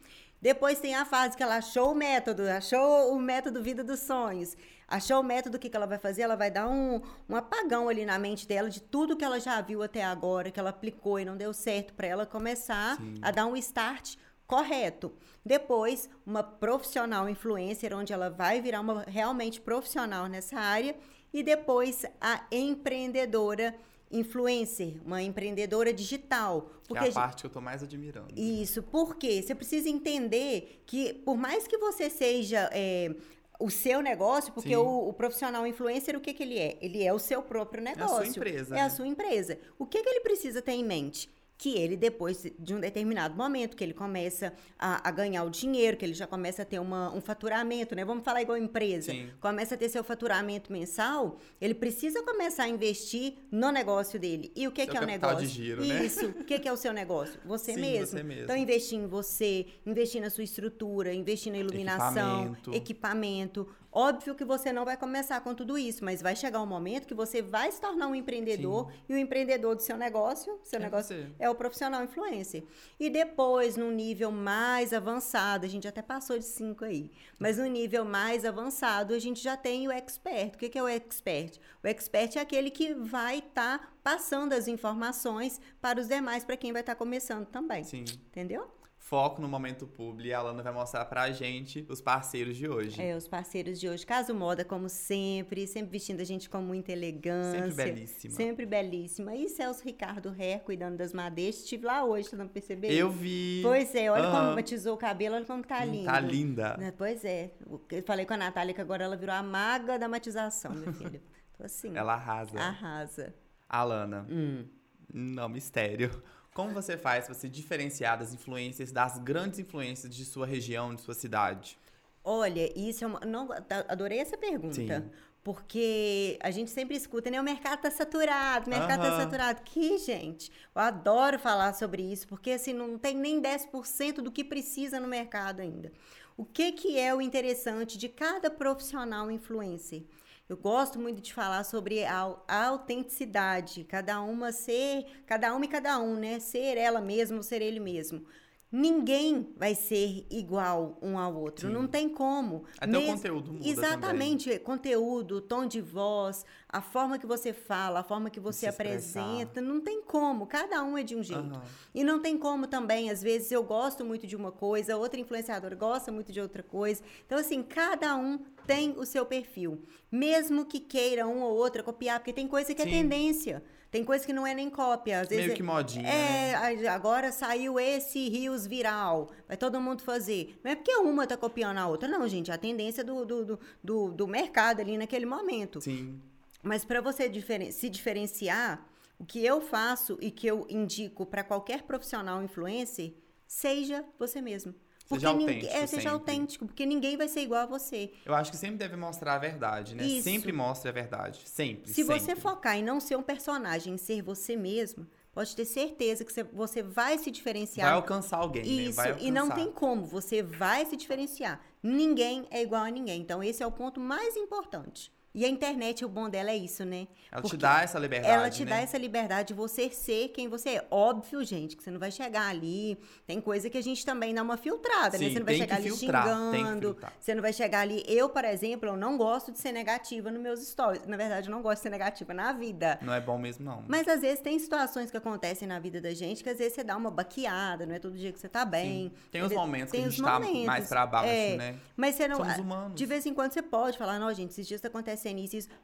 Depois 0.44 0.78
tem 0.78 0.94
a 0.94 1.06
fase 1.06 1.34
que 1.34 1.42
ela 1.42 1.56
achou 1.56 1.92
o 1.92 1.94
método, 1.94 2.42
achou 2.42 3.14
o 3.14 3.18
método 3.18 3.62
vida 3.62 3.82
dos 3.82 4.00
sonhos. 4.00 4.54
Achou 4.86 5.20
o 5.20 5.22
método, 5.22 5.56
o 5.56 5.58
que, 5.58 5.70
que 5.70 5.76
ela 5.76 5.86
vai 5.86 5.96
fazer? 5.96 6.20
Ela 6.20 6.36
vai 6.36 6.50
dar 6.50 6.68
um, 6.68 7.00
um 7.26 7.34
apagão 7.34 7.88
ali 7.88 8.04
na 8.04 8.18
mente 8.18 8.46
dela 8.46 8.68
de 8.68 8.82
tudo 8.82 9.16
que 9.16 9.24
ela 9.24 9.40
já 9.40 9.58
viu 9.62 9.82
até 9.82 10.04
agora, 10.04 10.50
que 10.50 10.60
ela 10.60 10.68
aplicou 10.68 11.18
e 11.18 11.24
não 11.24 11.34
deu 11.34 11.54
certo, 11.54 11.94
para 11.94 12.08
ela 12.08 12.26
começar 12.26 12.98
Sim. 12.98 13.14
a 13.22 13.30
dar 13.30 13.46
um 13.46 13.56
start 13.56 14.16
correto. 14.46 15.14
Depois, 15.42 16.10
uma 16.26 16.42
profissional 16.42 17.26
influencer, 17.26 17.96
onde 17.96 18.12
ela 18.12 18.28
vai 18.28 18.60
virar 18.60 18.82
uma 18.82 19.02
realmente 19.04 19.62
profissional 19.62 20.26
nessa 20.26 20.60
área. 20.60 20.94
E 21.32 21.42
depois, 21.42 22.04
a 22.20 22.42
empreendedora 22.52 23.74
influencer, 24.10 24.94
uma 25.04 25.22
empreendedora 25.22 25.92
digital. 25.92 26.70
Porque 26.86 27.02
que 27.02 27.08
é 27.08 27.10
a 27.10 27.14
parte 27.14 27.40
que 27.42 27.46
eu 27.46 27.48
estou 27.48 27.62
mais 27.62 27.82
admirando. 27.82 28.28
Isso, 28.36 28.82
porque 28.82 29.42
você 29.42 29.54
precisa 29.54 29.88
entender 29.88 30.82
que, 30.86 31.14
por 31.14 31.36
mais 31.36 31.66
que 31.66 31.76
você 31.78 32.08
seja 32.08 32.70
é, 32.72 33.14
o 33.58 33.70
seu 33.70 34.00
negócio, 34.02 34.52
porque 34.52 34.76
o, 34.76 35.08
o, 35.08 35.12
profissional 35.12 35.66
influencer, 35.66 36.16
o 36.16 36.20
que, 36.20 36.32
que 36.34 36.42
ele 36.42 36.58
é? 36.58 36.78
Ele 36.80 37.02
é 37.02 37.12
o 37.12 37.18
seu 37.18 37.42
próprio 37.42 37.82
negócio. 37.82 38.16
É 38.16 38.20
a 38.20 38.22
sua 38.22 38.26
empresa. 38.26 38.74
É 38.74 38.78
né? 38.78 38.82
a 38.82 38.90
sua 38.90 39.06
empresa. 39.06 39.58
O 39.78 39.86
que, 39.86 40.02
que 40.02 40.08
ele 40.08 40.20
precisa 40.20 40.60
ter 40.60 40.72
em 40.72 40.84
mente? 40.84 41.30
Que 41.56 41.76
ele, 41.78 41.96
depois 41.96 42.46
de 42.58 42.74
um 42.74 42.80
determinado 42.80 43.34
momento, 43.34 43.76
que 43.76 43.84
ele 43.84 43.94
começa 43.94 44.52
a, 44.78 45.08
a 45.08 45.10
ganhar 45.10 45.44
o 45.44 45.50
dinheiro, 45.50 45.96
que 45.96 46.04
ele 46.04 46.14
já 46.14 46.26
começa 46.26 46.62
a 46.62 46.64
ter 46.64 46.78
uma, 46.78 47.14
um 47.14 47.20
faturamento, 47.20 47.94
né? 47.94 48.04
Vamos 48.04 48.24
falar 48.24 48.42
igual 48.42 48.58
empresa. 48.58 49.12
Sim. 49.12 49.30
Começa 49.40 49.74
a 49.74 49.78
ter 49.78 49.88
seu 49.88 50.02
faturamento 50.02 50.72
mensal, 50.72 51.38
ele 51.60 51.74
precisa 51.74 52.22
começar 52.22 52.64
a 52.64 52.68
investir 52.68 53.34
no 53.50 53.70
negócio 53.70 54.18
dele. 54.18 54.52
E 54.54 54.66
o 54.66 54.72
que, 54.72 54.86
que 54.86 54.96
é 54.96 55.00
o 55.00 55.06
negócio? 55.06 55.38
De 55.38 55.46
giro, 55.46 55.84
né? 55.84 56.04
Isso. 56.04 56.26
O 56.26 56.44
que, 56.44 56.58
que 56.58 56.68
é 56.68 56.72
o 56.72 56.76
seu 56.76 56.92
negócio? 56.92 57.38
Você, 57.44 57.74
Sim, 57.74 57.80
mesmo. 57.80 58.06
você 58.06 58.22
mesmo. 58.22 58.44
Então, 58.44 58.56
investir 58.56 58.98
em 58.98 59.06
você, 59.06 59.66
investir 59.86 60.20
na 60.20 60.30
sua 60.30 60.44
estrutura, 60.44 61.14
investir 61.14 61.52
na 61.52 61.58
iluminação, 61.58 62.56
equipamento. 62.72 62.74
equipamento 62.74 63.68
Óbvio 63.96 64.34
que 64.34 64.44
você 64.44 64.72
não 64.72 64.84
vai 64.84 64.96
começar 64.96 65.40
com 65.40 65.54
tudo 65.54 65.78
isso, 65.78 66.04
mas 66.04 66.20
vai 66.20 66.34
chegar 66.34 66.60
um 66.60 66.66
momento 66.66 67.06
que 67.06 67.14
você 67.14 67.40
vai 67.40 67.70
se 67.70 67.80
tornar 67.80 68.08
um 68.08 68.14
empreendedor 68.14 68.90
Sim. 68.90 68.98
e 69.08 69.14
o 69.14 69.16
empreendedor 69.16 69.76
do 69.76 69.82
seu 69.82 69.96
negócio, 69.96 70.58
seu 70.64 70.80
é 70.80 70.82
negócio 70.82 71.16
você. 71.16 71.28
é 71.38 71.43
o 71.48 71.54
profissional 71.54 72.02
influencer. 72.02 72.64
E 72.98 73.10
depois, 73.10 73.76
num 73.76 73.90
nível 73.90 74.30
mais 74.30 74.92
avançado, 74.92 75.66
a 75.66 75.68
gente 75.68 75.86
até 75.86 76.02
passou 76.02 76.38
de 76.38 76.44
cinco 76.44 76.84
aí, 76.84 77.10
mas 77.38 77.58
no 77.58 77.66
nível 77.66 78.04
mais 78.04 78.44
avançado, 78.44 79.14
a 79.14 79.18
gente 79.18 79.42
já 79.42 79.56
tem 79.56 79.86
o 79.88 79.92
expert. 79.92 80.54
O 80.54 80.58
que 80.58 80.78
é 80.78 80.82
o 80.82 80.88
expert? 80.88 81.60
O 81.82 81.86
expert 81.86 82.36
é 82.36 82.40
aquele 82.40 82.70
que 82.70 82.94
vai 82.94 83.38
estar 83.38 83.78
tá 83.78 83.88
passando 84.02 84.52
as 84.52 84.68
informações 84.68 85.60
para 85.80 86.00
os 86.00 86.08
demais, 86.08 86.44
para 86.44 86.56
quem 86.56 86.72
vai 86.72 86.82
estar 86.82 86.94
tá 86.94 86.98
começando 86.98 87.46
também. 87.46 87.84
Sim. 87.84 88.04
Entendeu? 88.28 88.70
Foco 89.04 89.40
no 89.40 89.48
momento 89.48 89.86
publi. 89.86 90.32
A 90.32 90.38
Alana 90.38 90.62
vai 90.62 90.72
mostrar 90.72 91.04
pra 91.04 91.30
gente 91.30 91.86
os 91.88 92.00
parceiros 92.00 92.56
de 92.56 92.68
hoje. 92.68 93.00
É, 93.00 93.14
os 93.14 93.28
parceiros 93.28 93.78
de 93.78 93.88
hoje. 93.88 94.04
Caso 94.04 94.34
Moda, 94.34 94.64
como 94.64 94.88
sempre, 94.88 95.66
sempre 95.66 95.90
vestindo 95.90 96.20
a 96.20 96.24
gente 96.24 96.48
com 96.48 96.60
muita 96.60 96.90
elegância. 96.90 97.70
Sempre 97.70 97.84
belíssima. 97.84 98.34
Sempre 98.34 98.66
belíssima. 98.66 99.36
E 99.36 99.48
Celso 99.48 99.84
Ricardo 99.84 100.30
Ré, 100.30 100.58
cuidando 100.58 100.96
das 100.96 101.12
madeixas. 101.12 101.62
Estive 101.64 101.84
lá 101.84 102.02
hoje, 102.02 102.30
você 102.30 102.36
não 102.36 102.48
percebeu? 102.48 102.90
Eu 102.90 103.10
vi. 103.10 103.60
Pois 103.62 103.94
é, 103.94 104.10
olha 104.10 104.26
uhum. 104.26 104.32
como 104.32 104.54
batizou 104.54 104.94
o 104.94 104.98
cabelo, 104.98 105.34
olha 105.36 105.44
como 105.44 105.62
tá 105.62 105.80
hum, 105.80 105.90
lindo. 105.90 106.06
Tá 106.06 106.20
linda. 106.20 106.76
Né, 106.78 106.92
pois 106.96 107.24
é. 107.24 107.52
Eu 107.90 108.02
falei 108.02 108.24
com 108.24 108.34
a 108.34 108.38
Natália 108.38 108.72
que 108.72 108.80
agora 108.80 109.04
ela 109.04 109.16
virou 109.16 109.34
a 109.34 109.42
maga 109.42 109.98
da 109.98 110.08
matização, 110.08 110.72
minha 110.72 110.92
filha. 110.94 111.22
Tô 111.56 111.64
assim. 111.64 111.94
Ela 111.94 112.14
arrasa. 112.14 112.58
Arrasa. 112.58 113.34
Alana. 113.68 114.26
Hum. 114.30 114.64
Não, 115.12 115.48
mistério. 115.48 116.10
Como 116.54 116.72
você 116.72 116.96
faz 116.96 117.26
para 117.26 117.34
se 117.34 117.48
diferenciar 117.48 118.16
das 118.16 118.32
influências, 118.32 118.92
das 118.92 119.18
grandes 119.18 119.58
influências 119.58 120.14
de 120.14 120.24
sua 120.24 120.46
região, 120.46 120.94
de 120.94 121.02
sua 121.02 121.12
cidade? 121.12 121.76
Olha, 122.22 122.72
isso 122.78 123.02
é 123.02 123.06
uma. 123.08 123.20
Não, 123.20 123.48
tá, 123.48 123.84
adorei 123.88 124.20
essa 124.20 124.38
pergunta. 124.38 124.74
Sim. 124.74 125.10
Porque 125.42 126.38
a 126.40 126.50
gente 126.50 126.70
sempre 126.70 126.96
escuta, 126.96 127.28
né? 127.28 127.38
O 127.38 127.44
mercado 127.44 127.82
tá 127.82 127.90
saturado, 127.90 128.68
o 128.68 128.70
mercado 128.70 129.02
uhum. 129.02 129.10
tá 129.10 129.16
saturado. 129.18 129.62
Que, 129.62 129.98
gente, 129.98 130.50
eu 130.74 130.80
adoro 130.80 131.38
falar 131.38 131.74
sobre 131.74 132.02
isso, 132.02 132.26
porque 132.26 132.52
assim, 132.52 132.72
não 132.72 132.96
tem 132.96 133.14
nem 133.14 133.42
10% 133.42 134.22
do 134.22 134.32
que 134.32 134.42
precisa 134.42 134.98
no 134.98 135.08
mercado 135.08 135.60
ainda. 135.60 135.92
O 136.36 136.44
que, 136.44 136.72
que 136.72 136.98
é 136.98 137.14
o 137.14 137.20
interessante 137.20 137.98
de 137.98 138.08
cada 138.08 138.48
profissional 138.48 139.30
influencer? 139.30 140.04
Eu 140.48 140.56
gosto 140.58 140.98
muito 140.98 141.22
de 141.22 141.32
falar 141.32 141.64
sobre 141.64 142.04
a, 142.04 142.36
autenticidade, 142.66 143.84
cada 143.84 144.20
uma 144.22 144.52
ser, 144.52 145.06
cada 145.26 145.54
uma 145.54 145.64
e 145.64 145.68
cada 145.68 145.98
um, 145.98 146.16
né? 146.16 146.38
Ser 146.38 146.76
ela 146.76 147.00
mesma 147.00 147.42
ser 147.42 147.62
ele 147.62 147.80
mesmo. 147.80 148.26
Ninguém 148.70 149.54
vai 149.56 149.74
ser 149.74 150.26
igual 150.28 150.98
um 151.00 151.16
ao 151.16 151.32
outro, 151.36 151.68
Sim. 151.68 151.74
não 151.74 151.86
tem 151.86 152.08
como. 152.08 152.64
Até 152.76 152.88
Mesmo... 152.88 153.06
o 153.06 153.14
conteúdo 153.14 153.52
muda 153.52 153.68
Exatamente, 153.68 154.44
também. 154.46 154.58
conteúdo, 154.64 155.40
tom 155.40 155.64
de 155.64 155.80
voz, 155.80 156.44
a 156.68 156.80
forma 156.80 157.16
que 157.16 157.24
você 157.24 157.52
fala, 157.52 158.00
a 158.00 158.02
forma 158.02 158.30
que 158.30 158.40
você 158.40 158.66
apresenta, 158.66 159.60
não 159.60 159.80
tem 159.80 160.02
como, 160.02 160.44
cada 160.46 160.82
um 160.82 160.98
é 160.98 161.04
de 161.04 161.14
um 161.14 161.22
jeito. 161.22 161.54
Uhum. 161.54 161.62
E 161.94 162.02
não 162.02 162.20
tem 162.20 162.36
como 162.36 162.66
também, 162.66 163.10
às 163.10 163.22
vezes 163.22 163.52
eu 163.52 163.62
gosto 163.62 164.04
muito 164.04 164.26
de 164.26 164.34
uma 164.34 164.50
coisa, 164.50 164.96
outra 164.96 165.20
influenciadora 165.20 165.76
gosta 165.76 166.10
muito 166.10 166.32
de 166.32 166.40
outra 166.40 166.62
coisa. 166.62 167.00
Então 167.24 167.38
assim, 167.38 167.62
cada 167.62 168.16
um 168.16 168.40
tem 168.66 168.90
o 168.98 169.06
seu 169.06 169.24
perfil. 169.24 169.82
Mesmo 170.10 170.64
que 170.64 170.80
queira 170.80 171.26
um 171.28 171.42
ou 171.42 171.56
outra 171.56 171.82
copiar, 171.82 172.18
porque 172.18 172.32
tem 172.32 172.48
coisa 172.48 172.74
que 172.74 172.82
é 172.82 172.84
Sim. 172.84 172.90
é 172.90 172.94
tendência. 172.94 173.62
Tem 173.94 174.04
coisa 174.04 174.26
que 174.26 174.32
não 174.32 174.44
é 174.44 174.52
nem 174.52 174.68
cópia. 174.68 175.20
Às 175.20 175.28
vezes 175.28 175.44
Meio 175.44 175.56
que 175.56 175.62
modinha. 175.62 176.08
É, 176.08 176.74
né? 176.74 176.88
agora 176.88 177.30
saiu 177.30 177.78
esse 177.78 178.28
Rios 178.28 178.66
viral. 178.66 179.30
Vai 179.46 179.56
todo 179.56 179.80
mundo 179.80 180.02
fazer. 180.02 180.58
Não 180.64 180.72
é 180.72 180.74
porque 180.74 180.96
uma 180.96 181.28
tá 181.28 181.36
copiando 181.36 181.78
a 181.78 181.86
outra, 181.86 182.08
não, 182.08 182.26
gente. 182.26 182.50
É 182.50 182.54
a 182.54 182.58
tendência 182.58 183.04
do, 183.04 183.24
do, 183.24 183.60
do, 183.84 184.10
do 184.10 184.26
mercado 184.26 184.80
ali 184.80 184.98
naquele 184.98 185.24
momento. 185.24 185.80
Sim. 185.80 186.20
Mas 186.60 186.84
para 186.84 187.00
você 187.00 187.28
diferen 187.28 187.70
se 187.70 187.88
diferenciar, 187.88 188.84
o 189.16 189.24
que 189.24 189.46
eu 189.46 189.60
faço 189.60 190.18
e 190.20 190.28
que 190.28 190.48
eu 190.48 190.66
indico 190.68 191.24
para 191.24 191.44
qualquer 191.44 191.82
profissional 191.82 192.42
influencer, 192.42 193.14
seja 193.46 194.04
você 194.18 194.40
mesmo. 194.40 194.74
Seja 195.06 195.28
autêntico. 195.28 195.66
É, 195.66 195.86
seja 195.86 195.86
sempre. 195.86 196.08
autêntico, 196.08 196.66
porque 196.66 196.86
ninguém 196.86 197.16
vai 197.16 197.28
ser 197.28 197.40
igual 197.40 197.62
a 197.62 197.66
você. 197.66 198.10
Eu 198.24 198.34
acho 198.34 198.50
que 198.50 198.56
sempre 198.56 198.76
deve 198.76 198.96
mostrar 198.96 199.34
a 199.34 199.38
verdade, 199.38 199.94
né? 199.94 200.04
Isso. 200.04 200.24
Sempre 200.24 200.52
mostre 200.52 200.88
a 200.88 200.92
verdade. 200.92 201.42
Sempre. 201.44 201.88
Se 201.88 202.02
sempre. 202.02 202.20
você 202.20 202.34
focar 202.34 202.76
em 202.76 202.82
não 202.82 203.00
ser 203.00 203.16
um 203.16 203.22
personagem, 203.22 203.94
em 203.94 203.98
ser 203.98 204.22
você 204.22 204.56
mesmo, 204.56 205.06
pode 205.32 205.54
ter 205.54 205.64
certeza 205.64 206.24
que 206.24 206.32
você 206.52 206.82
vai 206.82 207.18
se 207.18 207.30
diferenciar. 207.30 207.88
Vai 207.88 207.96
alcançar 207.96 208.38
alguém, 208.38 208.62
Isso, 208.62 208.98
né? 209.00 209.08
Alcançar. 209.08 209.26
e 209.26 209.30
não 209.30 209.50
tem 209.50 209.70
como, 209.70 210.06
você 210.06 210.42
vai 210.42 210.86
se 210.86 210.96
diferenciar. 210.96 211.60
Ninguém 211.82 212.46
é 212.50 212.62
igual 212.62 212.84
a 212.84 212.90
ninguém. 212.90 213.20
Então, 213.20 213.42
esse 213.42 213.62
é 213.62 213.66
o 213.66 213.72
ponto 213.72 214.00
mais 214.00 214.36
importante. 214.36 215.12
E 215.34 215.44
a 215.44 215.48
internet, 215.48 216.04
o 216.04 216.08
bom 216.08 216.30
dela 216.30 216.50
é 216.50 216.56
isso, 216.56 216.84
né? 216.84 217.08
Ela 217.32 217.42
Porque 217.42 217.56
te 217.56 217.60
dá 217.60 217.82
essa 217.82 217.98
liberdade. 217.98 218.32
Ela 218.32 218.48
te 218.48 218.64
né? 218.64 218.70
dá 218.70 218.76
essa 218.76 218.96
liberdade 218.96 219.48
de 219.48 219.54
você 219.54 219.90
ser 219.90 220.28
quem 220.28 220.46
você 220.48 220.76
é. 220.76 220.86
Óbvio, 220.88 221.42
gente, 221.42 221.76
que 221.76 221.82
você 221.82 221.90
não 221.90 221.98
vai 221.98 222.12
chegar 222.12 222.48
ali. 222.48 222.96
Tem 223.26 223.40
coisa 223.40 223.68
que 223.68 223.76
a 223.76 223.82
gente 223.82 224.06
também 224.06 224.32
dá 224.32 224.42
uma 224.42 224.56
filtrada, 224.56 225.18
Sim, 225.18 225.24
né? 225.24 225.30
Você 225.32 225.38
não 225.40 225.46
vai 225.46 225.56
chegar 225.56 225.76
ali 225.76 225.90
filtrar, 225.90 226.24
xingando. 226.24 226.96
Você 227.18 227.34
não 227.34 227.42
vai 227.42 227.52
chegar 227.52 227.80
ali. 227.80 228.04
Eu, 228.06 228.28
por 228.28 228.44
exemplo, 228.44 228.90
eu 228.90 228.96
não 228.96 229.16
gosto 229.16 229.50
de 229.50 229.58
ser 229.58 229.72
negativa 229.72 230.30
nos 230.30 230.40
meus 230.40 230.60
stories. 230.60 231.04
Na 231.04 231.16
verdade, 231.16 231.48
eu 231.48 231.50
não 231.50 231.62
gosto 231.62 231.78
de 231.78 231.82
ser 231.82 231.90
negativa 231.90 232.32
na 232.32 232.52
vida. 232.52 233.00
Não 233.02 233.12
é 233.12 233.20
bom 233.20 233.36
mesmo, 233.36 233.64
não. 233.64 233.82
Mas 233.88 234.06
às 234.06 234.20
vezes 234.20 234.38
tem 234.40 234.56
situações 234.60 235.10
que 235.10 235.16
acontecem 235.16 235.66
na 235.66 235.80
vida 235.80 236.00
da 236.00 236.14
gente 236.14 236.44
que 236.44 236.50
às 236.50 236.58
vezes 236.58 236.74
você 236.74 236.84
dá 236.84 236.96
uma 236.96 237.10
baqueada, 237.10 237.84
não 237.84 237.96
é 237.96 237.98
todo 237.98 238.16
dia 238.16 238.32
que 238.32 238.38
você 238.38 238.48
tá 238.48 238.64
bem. 238.64 239.08
Sim. 239.08 239.12
Tem 239.32 239.42
os 239.42 239.52
momentos 239.52 239.90
tem 239.90 240.02
que 240.02 240.06
a 240.06 240.10
gente 240.10 240.22
tá 240.22 240.38
mais 240.38 240.88
pra 240.88 241.04
baixo, 241.04 241.28
é, 241.28 241.56
né? 241.56 241.76
Mas 241.96 242.14
você 242.14 242.28
não. 242.28 242.36
Somos 242.36 242.58
humanos. 242.58 242.94
De 242.94 243.04
vez 243.04 243.26
em 243.26 243.34
quando 243.34 243.50
você 243.50 243.62
pode 243.62 243.98
falar, 243.98 244.20
não, 244.20 244.32
gente, 244.32 244.50
esses 244.50 244.68
dias 244.68 244.80
tá 244.80 244.88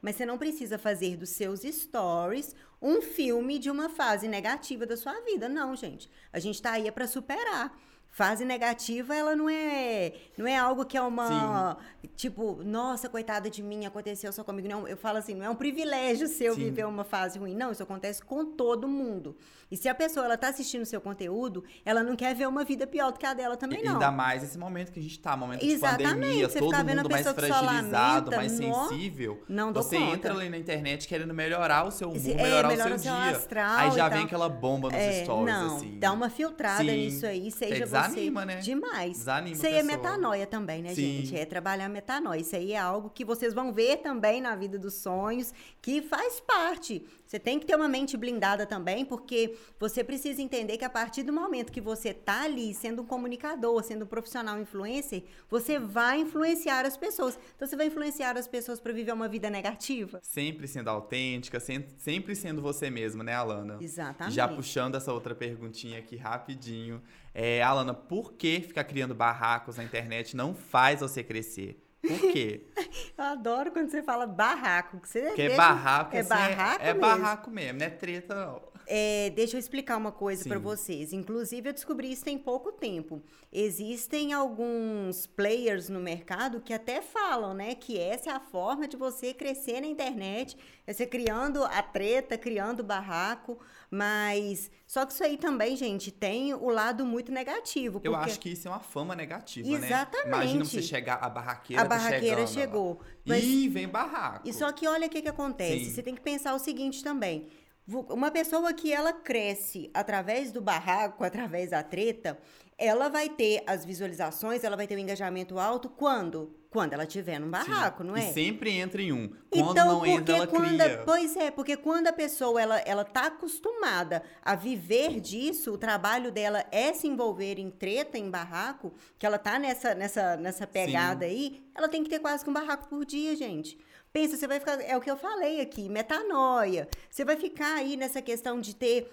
Mas 0.01 0.15
você 0.15 0.25
não 0.25 0.37
precisa 0.37 0.77
fazer 0.77 1.17
dos 1.17 1.29
seus 1.29 1.61
stories 1.61 2.55
um 2.81 3.01
filme 3.01 3.59
de 3.59 3.69
uma 3.69 3.89
fase 3.89 4.27
negativa 4.27 4.85
da 4.85 4.97
sua 4.97 5.19
vida. 5.21 5.47
Não, 5.47 5.75
gente. 5.75 6.09
A 6.33 6.39
gente 6.39 6.55
está 6.55 6.71
aí 6.71 6.87
é 6.87 6.91
para 6.91 7.07
superar 7.07 7.75
fase 8.11 8.43
negativa, 8.43 9.15
ela 9.15 9.35
não 9.35 9.49
é 9.49 10.13
não 10.37 10.45
é 10.45 10.57
algo 10.57 10.85
que 10.85 10.97
é 10.97 11.01
uma 11.01 11.77
Sim. 12.01 12.09
tipo, 12.15 12.61
nossa, 12.63 13.07
coitada 13.07 13.49
de 13.49 13.63
mim, 13.63 13.85
aconteceu 13.85 14.31
só 14.33 14.43
comigo. 14.43 14.67
Não, 14.67 14.87
eu 14.87 14.97
falo 14.97 15.17
assim, 15.17 15.33
não 15.33 15.45
é 15.45 15.49
um 15.49 15.55
privilégio 15.55 16.27
seu 16.27 16.53
Sim. 16.53 16.65
viver 16.65 16.85
uma 16.85 17.05
fase 17.05 17.39
ruim. 17.39 17.55
Não, 17.55 17.71
isso 17.71 17.81
acontece 17.81 18.21
com 18.21 18.45
todo 18.45 18.87
mundo. 18.87 19.35
E 19.71 19.77
se 19.77 19.87
a 19.87 19.95
pessoa 19.95 20.25
ela 20.25 20.37
tá 20.37 20.49
assistindo 20.49 20.81
o 20.81 20.85
seu 20.85 20.99
conteúdo, 20.99 21.63
ela 21.85 22.03
não 22.03 22.15
quer 22.17 22.35
ver 22.35 22.45
uma 22.45 22.65
vida 22.65 22.85
pior 22.85 23.13
do 23.13 23.17
que 23.17 23.25
a 23.25 23.33
dela 23.33 23.55
também 23.55 23.79
e, 23.79 23.83
não. 23.83 23.93
Ainda 23.93 24.11
mais 24.11 24.43
esse 24.43 24.57
momento 24.57 24.91
que 24.91 24.99
a 24.99 25.01
gente 25.01 25.17
tá, 25.17 25.37
momento 25.37 25.63
Exatamente. 25.63 26.07
de 26.07 26.13
pandemia, 26.13 26.49
você 26.49 26.59
todo 26.59 26.75
mundo 26.75 27.09
mais 27.09 27.27
fragilizado, 27.27 28.29
lamenta, 28.31 28.35
mais 28.35 28.51
sensível. 28.51 29.41
Não 29.47 29.71
Você 29.71 29.97
conta. 29.97 30.13
entra 30.13 30.33
ali 30.33 30.49
na 30.49 30.57
internet 30.57 31.07
querendo 31.07 31.33
melhorar 31.33 31.85
o 31.85 31.91
seu 31.91 32.09
humor, 32.09 32.31
é, 32.31 32.43
melhorar 32.43 32.67
melhora 32.67 32.95
o 32.95 32.99
seu, 32.99 33.13
seu 33.13 33.21
dia. 33.21 33.37
Astral 33.37 33.77
Aí 33.77 33.91
já 33.91 34.09
vem 34.09 34.23
aquela 34.23 34.49
bomba 34.49 34.89
nos 34.89 34.97
é, 34.97 35.23
stories 35.23 35.55
não, 35.55 35.77
assim. 35.77 35.99
Dá 35.99 36.11
uma 36.11 36.29
filtrada 36.29 36.83
Sim. 36.83 37.05
nisso 37.05 37.25
aí, 37.25 37.49
seja 37.49 37.85
desanima, 38.09 38.45
né? 38.45 38.59
demais. 38.59 39.17
Desanima 39.17 39.55
Isso 39.55 39.65
aí 39.65 39.75
é 39.75 39.83
metanoia 39.83 40.47
também, 40.47 40.81
né, 40.81 40.93
Sim. 40.93 41.23
gente? 41.23 41.35
É 41.35 41.45
trabalhar 41.45 41.89
metanoia. 41.89 42.39
Isso 42.39 42.55
aí 42.55 42.73
é 42.73 42.77
algo 42.79 43.09
que 43.09 43.23
vocês 43.23 43.53
vão 43.53 43.71
ver 43.71 43.97
também 43.97 44.41
na 44.41 44.55
vida 44.55 44.77
dos 44.77 44.95
sonhos, 44.95 45.53
que 45.81 46.01
faz 46.01 46.39
parte. 46.39 47.05
Você 47.31 47.39
tem 47.39 47.57
que 47.57 47.65
ter 47.65 47.75
uma 47.75 47.87
mente 47.87 48.17
blindada 48.17 48.65
também, 48.65 49.05
porque 49.05 49.57
você 49.79 50.03
precisa 50.03 50.41
entender 50.41 50.77
que 50.77 50.83
a 50.83 50.89
partir 50.89 51.23
do 51.23 51.31
momento 51.31 51.71
que 51.71 51.79
você 51.79 52.13
tá 52.13 52.43
ali 52.43 52.73
sendo 52.73 53.03
um 53.03 53.05
comunicador, 53.05 53.81
sendo 53.83 54.03
um 54.03 54.07
profissional 54.07 54.59
influencer, 54.59 55.23
você 55.49 55.79
vai 55.79 56.19
influenciar 56.19 56.85
as 56.85 56.97
pessoas. 56.97 57.39
Então 57.55 57.65
você 57.65 57.77
vai 57.77 57.87
influenciar 57.87 58.37
as 58.37 58.49
pessoas 58.49 58.81
para 58.81 58.91
viver 58.91 59.13
uma 59.13 59.29
vida 59.29 59.49
negativa. 59.49 60.19
Sempre 60.21 60.67
sendo 60.67 60.89
autêntica, 60.89 61.57
sempre 61.97 62.35
sendo 62.35 62.61
você 62.61 62.89
mesma, 62.89 63.23
né, 63.23 63.33
Alana? 63.33 63.77
Exatamente. 63.79 64.35
Já 64.35 64.47
puxando 64.47 64.95
essa 64.95 65.13
outra 65.13 65.33
perguntinha 65.33 65.99
aqui 65.99 66.17
rapidinho. 66.17 67.01
É, 67.33 67.61
Alana, 67.63 67.93
por 67.93 68.33
que 68.33 68.61
ficar 68.61 68.83
criando 68.83 69.15
barracos 69.15 69.77
na 69.77 69.83
internet 69.83 70.35
não 70.35 70.53
faz 70.53 70.99
você 70.99 71.23
crescer? 71.23 71.81
Por 72.01 72.31
quê? 72.31 72.61
Eu 73.17 73.23
adoro 73.23 73.71
quando 73.71 73.89
você 73.89 74.01
fala 74.01 74.25
barraco. 74.25 74.99
Que 74.99 75.07
você 75.09 75.21
Porque 75.21 75.41
é 75.43 75.47
deixa- 75.49 75.57
barraco, 75.61 76.15
é 76.15 76.19
assim, 76.19 76.29
barraco 76.29 76.83
é, 76.83 76.89
é 76.89 76.93
mesmo. 76.93 77.01
barraco 77.01 77.51
mesmo, 77.51 77.79
não 77.79 77.85
é 77.85 77.89
treta 77.89 78.33
não. 78.35 78.71
É, 78.93 79.29
deixa 79.29 79.55
eu 79.55 79.59
explicar 79.59 79.95
uma 79.95 80.11
coisa 80.11 80.43
para 80.49 80.59
vocês. 80.59 81.13
Inclusive, 81.13 81.69
eu 81.69 81.73
descobri 81.73 82.11
isso 82.11 82.25
tem 82.25 82.37
pouco 82.37 82.71
tempo. 82.73 83.21
Existem 83.53 84.33
alguns 84.33 85.27
players 85.27 85.87
no 85.87 85.99
mercado 85.99 86.59
que 86.59 86.73
até 86.73 87.01
falam, 87.01 87.53
né, 87.53 87.75
que 87.75 87.97
essa 87.97 88.31
é 88.31 88.33
a 88.33 88.39
forma 88.39 88.87
de 88.87 88.97
você 88.97 89.33
crescer 89.33 89.79
na 89.81 89.87
internet, 89.87 90.57
é 90.85 90.91
você 90.91 91.05
criando 91.05 91.63
a 91.63 91.81
treta, 91.81 92.37
criando 92.37 92.79
o 92.81 92.83
barraco, 92.83 93.59
mas 93.89 94.71
só 94.87 95.05
que 95.05 95.13
isso 95.13 95.23
aí 95.23 95.37
também, 95.37 95.75
gente, 95.77 96.11
tem 96.11 96.53
o 96.53 96.69
lado 96.69 97.05
muito 97.05 97.31
negativo, 97.31 98.01
Eu 98.03 98.11
porque 98.13 98.29
acho 98.29 98.39
que 98.39 98.49
isso 98.49 98.67
é 98.67 98.71
uma 98.71 98.79
fama 98.79 99.15
negativa, 99.15 99.67
Exatamente. 99.69 100.27
né? 100.29 100.35
Imagina 100.37 100.65
você 100.65 100.81
chegar, 100.81 101.15
a 101.21 101.29
barraqueira 101.29 101.81
a 101.83 101.85
barraqueira 101.97 102.21
chegando 102.21 102.39
lá. 102.39 102.47
chegou. 102.47 103.01
Mas 103.25 103.43
Ih, 103.43 103.69
vem 103.69 103.87
barraco. 103.87 104.47
E 104.47 104.53
só 104.53 104.71
que 104.71 104.87
olha 104.87 105.07
o 105.07 105.09
que, 105.09 105.21
que 105.21 105.29
acontece. 105.29 105.85
Sim. 105.85 105.91
Você 105.91 106.03
tem 106.03 106.15
que 106.15 106.21
pensar 106.21 106.53
o 106.53 106.59
seguinte 106.59 107.03
também. 107.03 107.47
Uma 107.87 108.31
pessoa 108.31 108.73
que 108.73 108.93
ela 108.93 109.11
cresce 109.11 109.89
através 109.93 110.51
do 110.51 110.61
barraco, 110.61 111.23
através 111.23 111.71
da 111.71 111.83
treta, 111.83 112.37
ela 112.81 113.09
vai 113.09 113.29
ter 113.29 113.63
as 113.67 113.85
visualizações, 113.85 114.63
ela 114.63 114.75
vai 114.75 114.87
ter 114.87 114.95
o 114.95 114.99
engajamento 114.99 115.59
alto 115.59 115.87
quando? 115.87 116.55
Quando 116.69 116.93
ela 116.93 117.05
tiver 117.05 117.37
num 117.37 117.49
barraco, 117.49 118.03
não 118.03 118.15
é? 118.15 118.29
E 118.29 118.33
sempre 118.33 118.71
entra 118.71 119.01
em 119.01 119.11
um. 119.11 119.27
Quando 119.49 119.71
Então, 119.71 119.99
não 119.99 120.05
entra, 120.05 120.37
ela 120.37 120.47
quando, 120.47 120.77
cria. 120.77 121.03
pois 121.05 121.35
é, 121.35 121.51
porque 121.51 121.75
quando 121.77 122.07
a 122.07 122.13
pessoa 122.13 122.61
ela 122.61 122.79
ela 122.79 123.03
tá 123.03 123.27
acostumada 123.27 124.23
a 124.41 124.55
viver 124.55 125.19
disso, 125.19 125.73
o 125.73 125.77
trabalho 125.77 126.31
dela 126.31 126.65
é 126.71 126.93
se 126.93 127.07
envolver 127.07 127.59
em 127.59 127.69
treta, 127.69 128.17
em 128.17 128.29
barraco, 128.29 128.93
que 129.19 129.25
ela 129.25 129.37
tá 129.37 129.59
nessa 129.59 129.93
nessa 129.93 130.37
nessa 130.37 130.65
pegada 130.65 131.25
aí, 131.25 131.61
ela 131.75 131.89
tem 131.89 132.03
que 132.03 132.09
ter 132.09 132.19
quase 132.19 132.43
que 132.43 132.49
um 132.49 132.53
barraco 132.53 132.87
por 132.87 133.05
dia, 133.05 133.35
gente. 133.35 133.77
Pensa, 134.13 134.35
você 134.37 134.47
vai 134.47 134.59
ficar, 134.59 134.81
é 134.81 134.95
o 134.97 135.01
que 135.01 135.11
eu 135.11 135.17
falei 135.17 135.61
aqui, 135.61 135.87
metanoia. 135.89 136.87
Você 137.09 137.23
vai 137.23 137.35
ficar 137.37 137.75
aí 137.75 137.95
nessa 137.95 138.21
questão 138.21 138.59
de 138.59 138.75
ter 138.75 139.11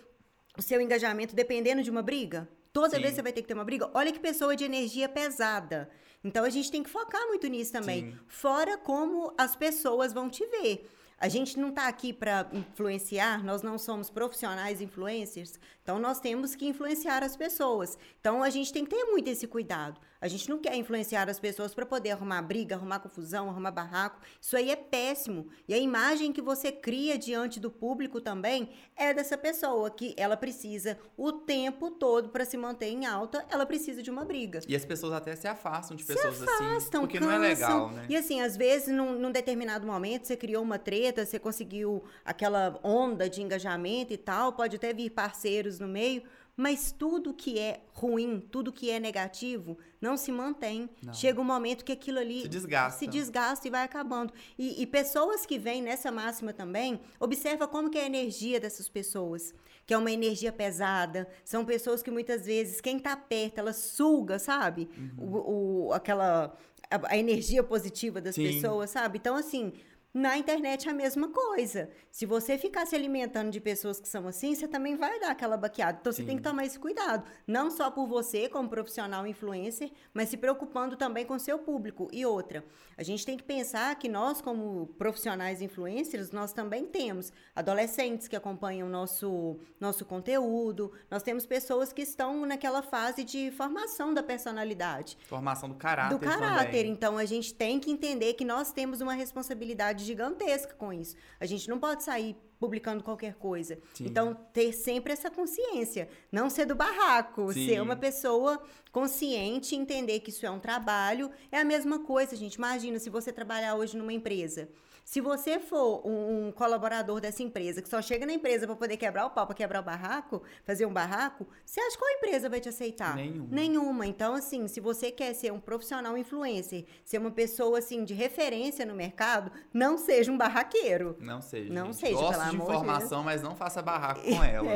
o 0.57 0.63
seu 0.63 0.81
engajamento 0.81 1.35
dependendo 1.37 1.83
de 1.83 1.91
uma 1.91 2.03
briga? 2.03 2.49
Toda 2.81 2.95
Sim. 2.95 3.03
vez 3.03 3.15
você 3.15 3.23
vai 3.23 3.33
ter 3.33 3.43
que 3.43 3.49
ter 3.49 3.55
uma 3.55 3.65
briga? 3.65 3.91
Olha 3.93 4.13
que 4.13 4.21
pessoa 4.21 4.55
de 4.55 4.63
energia 4.63 5.09
pesada. 5.09 5.91
Então 6.23 6.45
a 6.45 6.49
gente 6.49 6.71
tem 6.71 6.81
que 6.81 6.89
focar 6.89 7.27
muito 7.27 7.49
nisso 7.49 7.73
também. 7.73 8.13
Sim. 8.13 8.19
Fora 8.29 8.79
como 8.79 9.35
as 9.37 9.57
pessoas 9.57 10.13
vão 10.13 10.31
te 10.31 10.47
ver. 10.47 10.89
A 11.19 11.27
gente 11.27 11.59
não 11.59 11.71
está 11.71 11.89
aqui 11.89 12.13
para 12.13 12.49
influenciar, 12.53 13.43
nós 13.43 13.63
não 13.63 13.77
somos 13.77 14.09
profissionais 14.09 14.81
influencers, 14.81 15.59
então 15.89 15.99
nós 15.99 16.21
temos 16.21 16.55
que 16.55 16.67
influenciar 16.67 17.25
as 17.25 17.35
pessoas. 17.35 17.97
Então 18.21 18.43
a 18.43 18.51
gente 18.51 18.71
tem 18.71 18.85
que 18.85 18.95
ter 18.95 19.05
muito 19.05 19.29
esse 19.29 19.47
cuidado. 19.47 19.99
A 20.21 20.27
gente 20.27 20.51
não 20.51 20.59
quer 20.59 20.75
influenciar 20.75 21.31
as 21.31 21.39
pessoas 21.39 21.75
para 21.75 21.87
poder 21.87 22.11
arrumar 22.11 22.43
briga, 22.43 22.75
arrumar 22.75 22.99
confusão, 22.99 23.49
arrumar 23.49 23.71
barraco. 23.71 24.21
Isso 24.41 24.57
aí 24.57 24.71
é 24.71 24.77
péssimo. 24.77 25.47
E 25.67 25.73
a 25.73 25.79
imagem 25.79 26.33
que 26.33 26.43
você 26.43 26.73
cria 26.73 27.17
diante 27.17 27.61
do 27.61 27.71
público 27.71 28.21
também 28.21 28.69
é 28.97 29.15
dessa 29.15 29.39
pessoa 29.39 29.91
que 29.91 30.15
ela 30.17 30.37
precisa 30.37 30.99
o 31.17 31.33
tempo 31.33 31.91
todo 31.93 32.31
para 32.31 32.45
se 32.45 32.57
manter 32.57 32.89
em 32.89 33.07
alta, 33.07 33.47
ela 33.49 33.65
precisa 33.65 34.03
de 34.03 34.11
uma 34.11 34.25
briga. 34.25 34.61
E 34.67 34.75
as 34.75 34.85
pessoas 34.85 35.13
até 35.13 35.37
se 35.37 35.47
afastam 35.47 35.97
de 35.97 36.05
pessoas 36.05 36.43
assim. 36.43 36.65
Afastam, 36.65 37.01
Porque 37.03 37.21
não 37.21 37.31
é 37.31 37.39
cansam. 37.39 37.49
legal, 37.49 37.91
né? 37.93 38.07
E 38.09 38.17
assim, 38.17 38.41
às 38.41 38.57
vezes, 38.57 38.89
num, 38.89 39.19
num 39.19 39.31
determinado 39.31 39.87
momento, 39.87 40.27
você 40.27 40.37
criou 40.37 40.65
uma 40.65 40.79
treta, 40.79 41.25
você 41.25 41.39
conseguiu 41.39 42.03
aquela 42.25 42.79
onda 42.83 43.31
de 43.31 43.41
engajamento 43.41 44.13
e 44.13 44.19
tal, 44.19 44.53
pode 44.53 44.77
até 44.77 44.93
vir 44.93 45.11
parceiros 45.11 45.78
no 45.79 45.89
meio, 45.89 46.23
mas 46.57 46.91
tudo 46.91 47.33
que 47.33 47.57
é 47.59 47.83
ruim, 47.93 48.41
tudo 48.51 48.73
que 48.73 48.91
é 48.91 48.99
negativo, 48.99 49.79
não 50.01 50.17
se 50.17 50.33
mantém. 50.33 50.91
Não. 51.03 51.15
Chega 51.15 51.41
um 51.41 51.45
momento 51.45 51.85
que 51.85 51.93
aquilo 51.93 52.19
ali 52.19 52.43
Se 52.43 52.49
desgasta. 52.49 52.99
se 52.99 53.07
desgasta 53.07 53.69
e 53.69 53.71
vai 53.71 53.85
acabando. 53.85 54.33
E, 54.59 54.83
e 54.83 54.87
pessoas 54.87 55.47
que 55.47 55.57
vêm 55.57 55.81
nessa 55.83 56.11
máxima 56.11 56.53
também, 56.53 57.01
observa 57.21 57.69
como 57.69 57.89
que 57.91 57.97
é 57.99 58.03
a 58.03 58.07
energia 58.07 58.59
dessas 58.59 58.89
pessoas, 58.89 59.55
que 59.87 59.95
é 59.95 59.97
uma 59.99 60.11
energia 60.11 60.51
pesada. 60.53 61.29
São 61.45 61.65
pessoas 61.65 62.03
que 62.03 62.11
muitas 62.11 62.45
vezes, 62.47 62.81
quem 62.81 62.99
tá 62.99 63.17
perto, 63.17 63.59
ela 63.59 63.73
suga, 63.73 64.39
sabe? 64.41 64.89
Uhum. 65.19 65.33
O, 65.33 65.87
o- 65.89 65.93
aquela... 65.93 66.57
A, 66.91 67.13
a 67.13 67.19
energia 67.19 67.63
positiva 67.63 68.21
das 68.21 68.35
Sim. 68.35 68.43
pessoas, 68.55 68.91
sabe? 68.91 69.19
Então, 69.19 69.37
assim... 69.37 69.73
Na 70.13 70.39
internet 70.39 70.89
é 70.89 70.91
a 70.91 70.95
mesma 70.95 71.29
coisa. 71.29 71.91
Se 72.11 72.25
você 72.27 72.57
ficar 72.57 72.87
se 72.87 72.97
alimentando 72.97 73.51
de 73.51 73.61
pessoas 73.61 74.01
que 74.01 74.09
são 74.09 74.27
assim, 74.27 74.55
você 74.55 74.67
também 74.67 74.97
vai 74.97 75.21
dar 75.21 75.31
aquela 75.31 75.57
baqueada. 75.57 75.99
Então 76.01 76.13
você 76.13 76.23
Sim. 76.23 76.27
tem 76.27 76.37
que 76.37 76.43
tomar 76.43 76.65
esse 76.65 76.79
cuidado. 76.79 77.25
Não 77.47 77.71
só 77.71 77.91
por 77.91 78.07
você, 78.09 78.49
como 78.49 78.69
profissional 78.69 79.27
influencer, 79.27 79.91
mas 80.13 80.29
se 80.29 80.37
preocupando 80.37 80.97
também 80.97 81.27
com 81.27 81.35
o 81.35 81.39
seu 81.39 81.59
público. 81.59 82.09
E 82.11 82.25
outra, 82.25 82.65
a 82.97 83.03
gente 83.03 83.25
tem 83.25 83.37
que 83.37 83.45
pensar 83.45 83.95
que 83.97 84.09
nós, 84.09 84.41
como 84.41 84.87
profissionais 84.99 85.61
influencers, 85.61 86.31
nós 86.33 86.53
também 86.53 86.87
temos 86.87 87.31
adolescentes 87.55 88.27
que 88.27 88.35
acompanham 88.35 88.89
nosso, 88.89 89.59
nosso 89.79 90.05
conteúdo, 90.05 90.91
nós 91.11 91.23
temos 91.23 91.45
pessoas 91.47 91.93
que 91.93 92.03
estão 92.03 92.47
naquela 92.47 92.83
fase 92.83 93.23
de 93.25 93.51
formação 93.51 94.13
da 94.15 94.23
personalidade 94.23 95.19
Formação 95.27 95.69
do 95.69 95.75
caráter 95.75 96.15
do 96.15 96.19
caráter. 96.19 96.67
também. 96.67 96.91
Então 96.91 97.19
a 97.19 97.25
gente 97.25 97.53
tem 97.55 97.79
que 97.79 97.91
entender 97.91 98.35
que 98.35 98.45
nós 98.45 98.73
temos 98.73 99.01
uma 99.01 99.13
responsabilidade 99.13 99.98
gigantesca 100.05 100.75
com 100.75 100.93
isso. 100.93 101.17
A 101.41 101.47
gente 101.47 101.69
não 101.69 101.79
pode 101.79 102.05
sair 102.05 102.37
publicando 102.59 103.05
qualquer 103.05 103.35
coisa. 103.35 103.79
Sim. 103.95 104.07
Então 104.07 104.35
ter 104.53 104.73
sempre 104.73 105.13
essa 105.13 105.31
consciência, 105.31 106.09
não 106.31 106.51
ser 106.51 106.67
do 106.67 106.75
barraco, 106.75 107.53
Sim. 107.53 107.67
ser 107.67 107.83
uma 107.83 107.97
pessoa 107.97 108.61
consciente, 108.91 109.77
entender 109.77 110.21
que 110.21 110.31
isso 110.31 110.45
é 110.45 110.51
um 110.51 110.59
trabalho. 110.59 111.31
É 111.53 111.61
a 111.61 111.65
mesma 111.65 112.01
coisa, 112.01 112.35
gente. 112.37 112.55
Imagina 112.55 112.99
se 112.99 113.11
você 113.11 113.33
trabalhar 113.33 113.77
hoje 113.77 113.97
numa 113.97 114.13
empresa. 114.13 114.69
Se 115.09 115.23
você 115.23 115.59
for 115.59 116.07
um, 116.07 116.49
um 116.49 116.53
colaborador 116.53 117.19
dessa 117.19 117.43
empresa 117.43 117.81
que 117.81 117.89
só 117.89 118.03
chega 118.03 118.27
na 118.27 118.33
empresa 118.35 118.67
para 118.67 118.77
poder 118.77 118.99
quebrar 118.99 119.25
o 119.25 119.31
pau, 119.31 119.47
para 119.47 119.57
quebrar 119.57 119.81
o 119.81 119.83
barraco, 119.83 120.43
fazer 120.67 120.85
um 120.85 120.93
barraco, 120.93 121.47
você 121.65 121.81
acha 121.81 121.93
que 121.93 121.97
qual 121.97 122.11
empresa 122.11 122.47
vai 122.51 122.61
te 122.61 122.69
aceitar? 122.69 123.17
Nenhuma. 123.17 123.49
Nenhuma. 123.51 124.07
Então, 124.07 124.35
assim, 124.35 124.69
se 124.69 124.81
você 124.81 125.11
quer 125.11 125.33
ser 125.33 125.51
um 125.51 125.59
profissional 125.59 126.15
influencer, 126.19 126.85
ser 127.07 127.17
uma 127.17 127.31
pessoa, 127.31 127.79
assim, 127.79 128.05
de 128.05 128.13
referência 128.13 128.85
no 128.85 128.95
mercado, 128.95 129.51
não 129.73 129.97
seja 129.97 130.31
um 130.31 130.37
barraqueiro. 130.37 131.17
Não 131.21 131.41
seja. 131.41 131.73
Não 131.73 131.87
gente. 131.87 132.01
seja, 132.01 132.13
Gosto 132.13 132.31
pelo 132.33 132.43
de 132.43 132.57
amor 132.57 132.67
de 132.67 132.73
informação, 132.75 133.25
mas 133.25 133.41
não 133.41 133.57
faça 133.57 133.81
barraco 133.81 134.21
com 134.21 134.45
ela. 134.45 134.69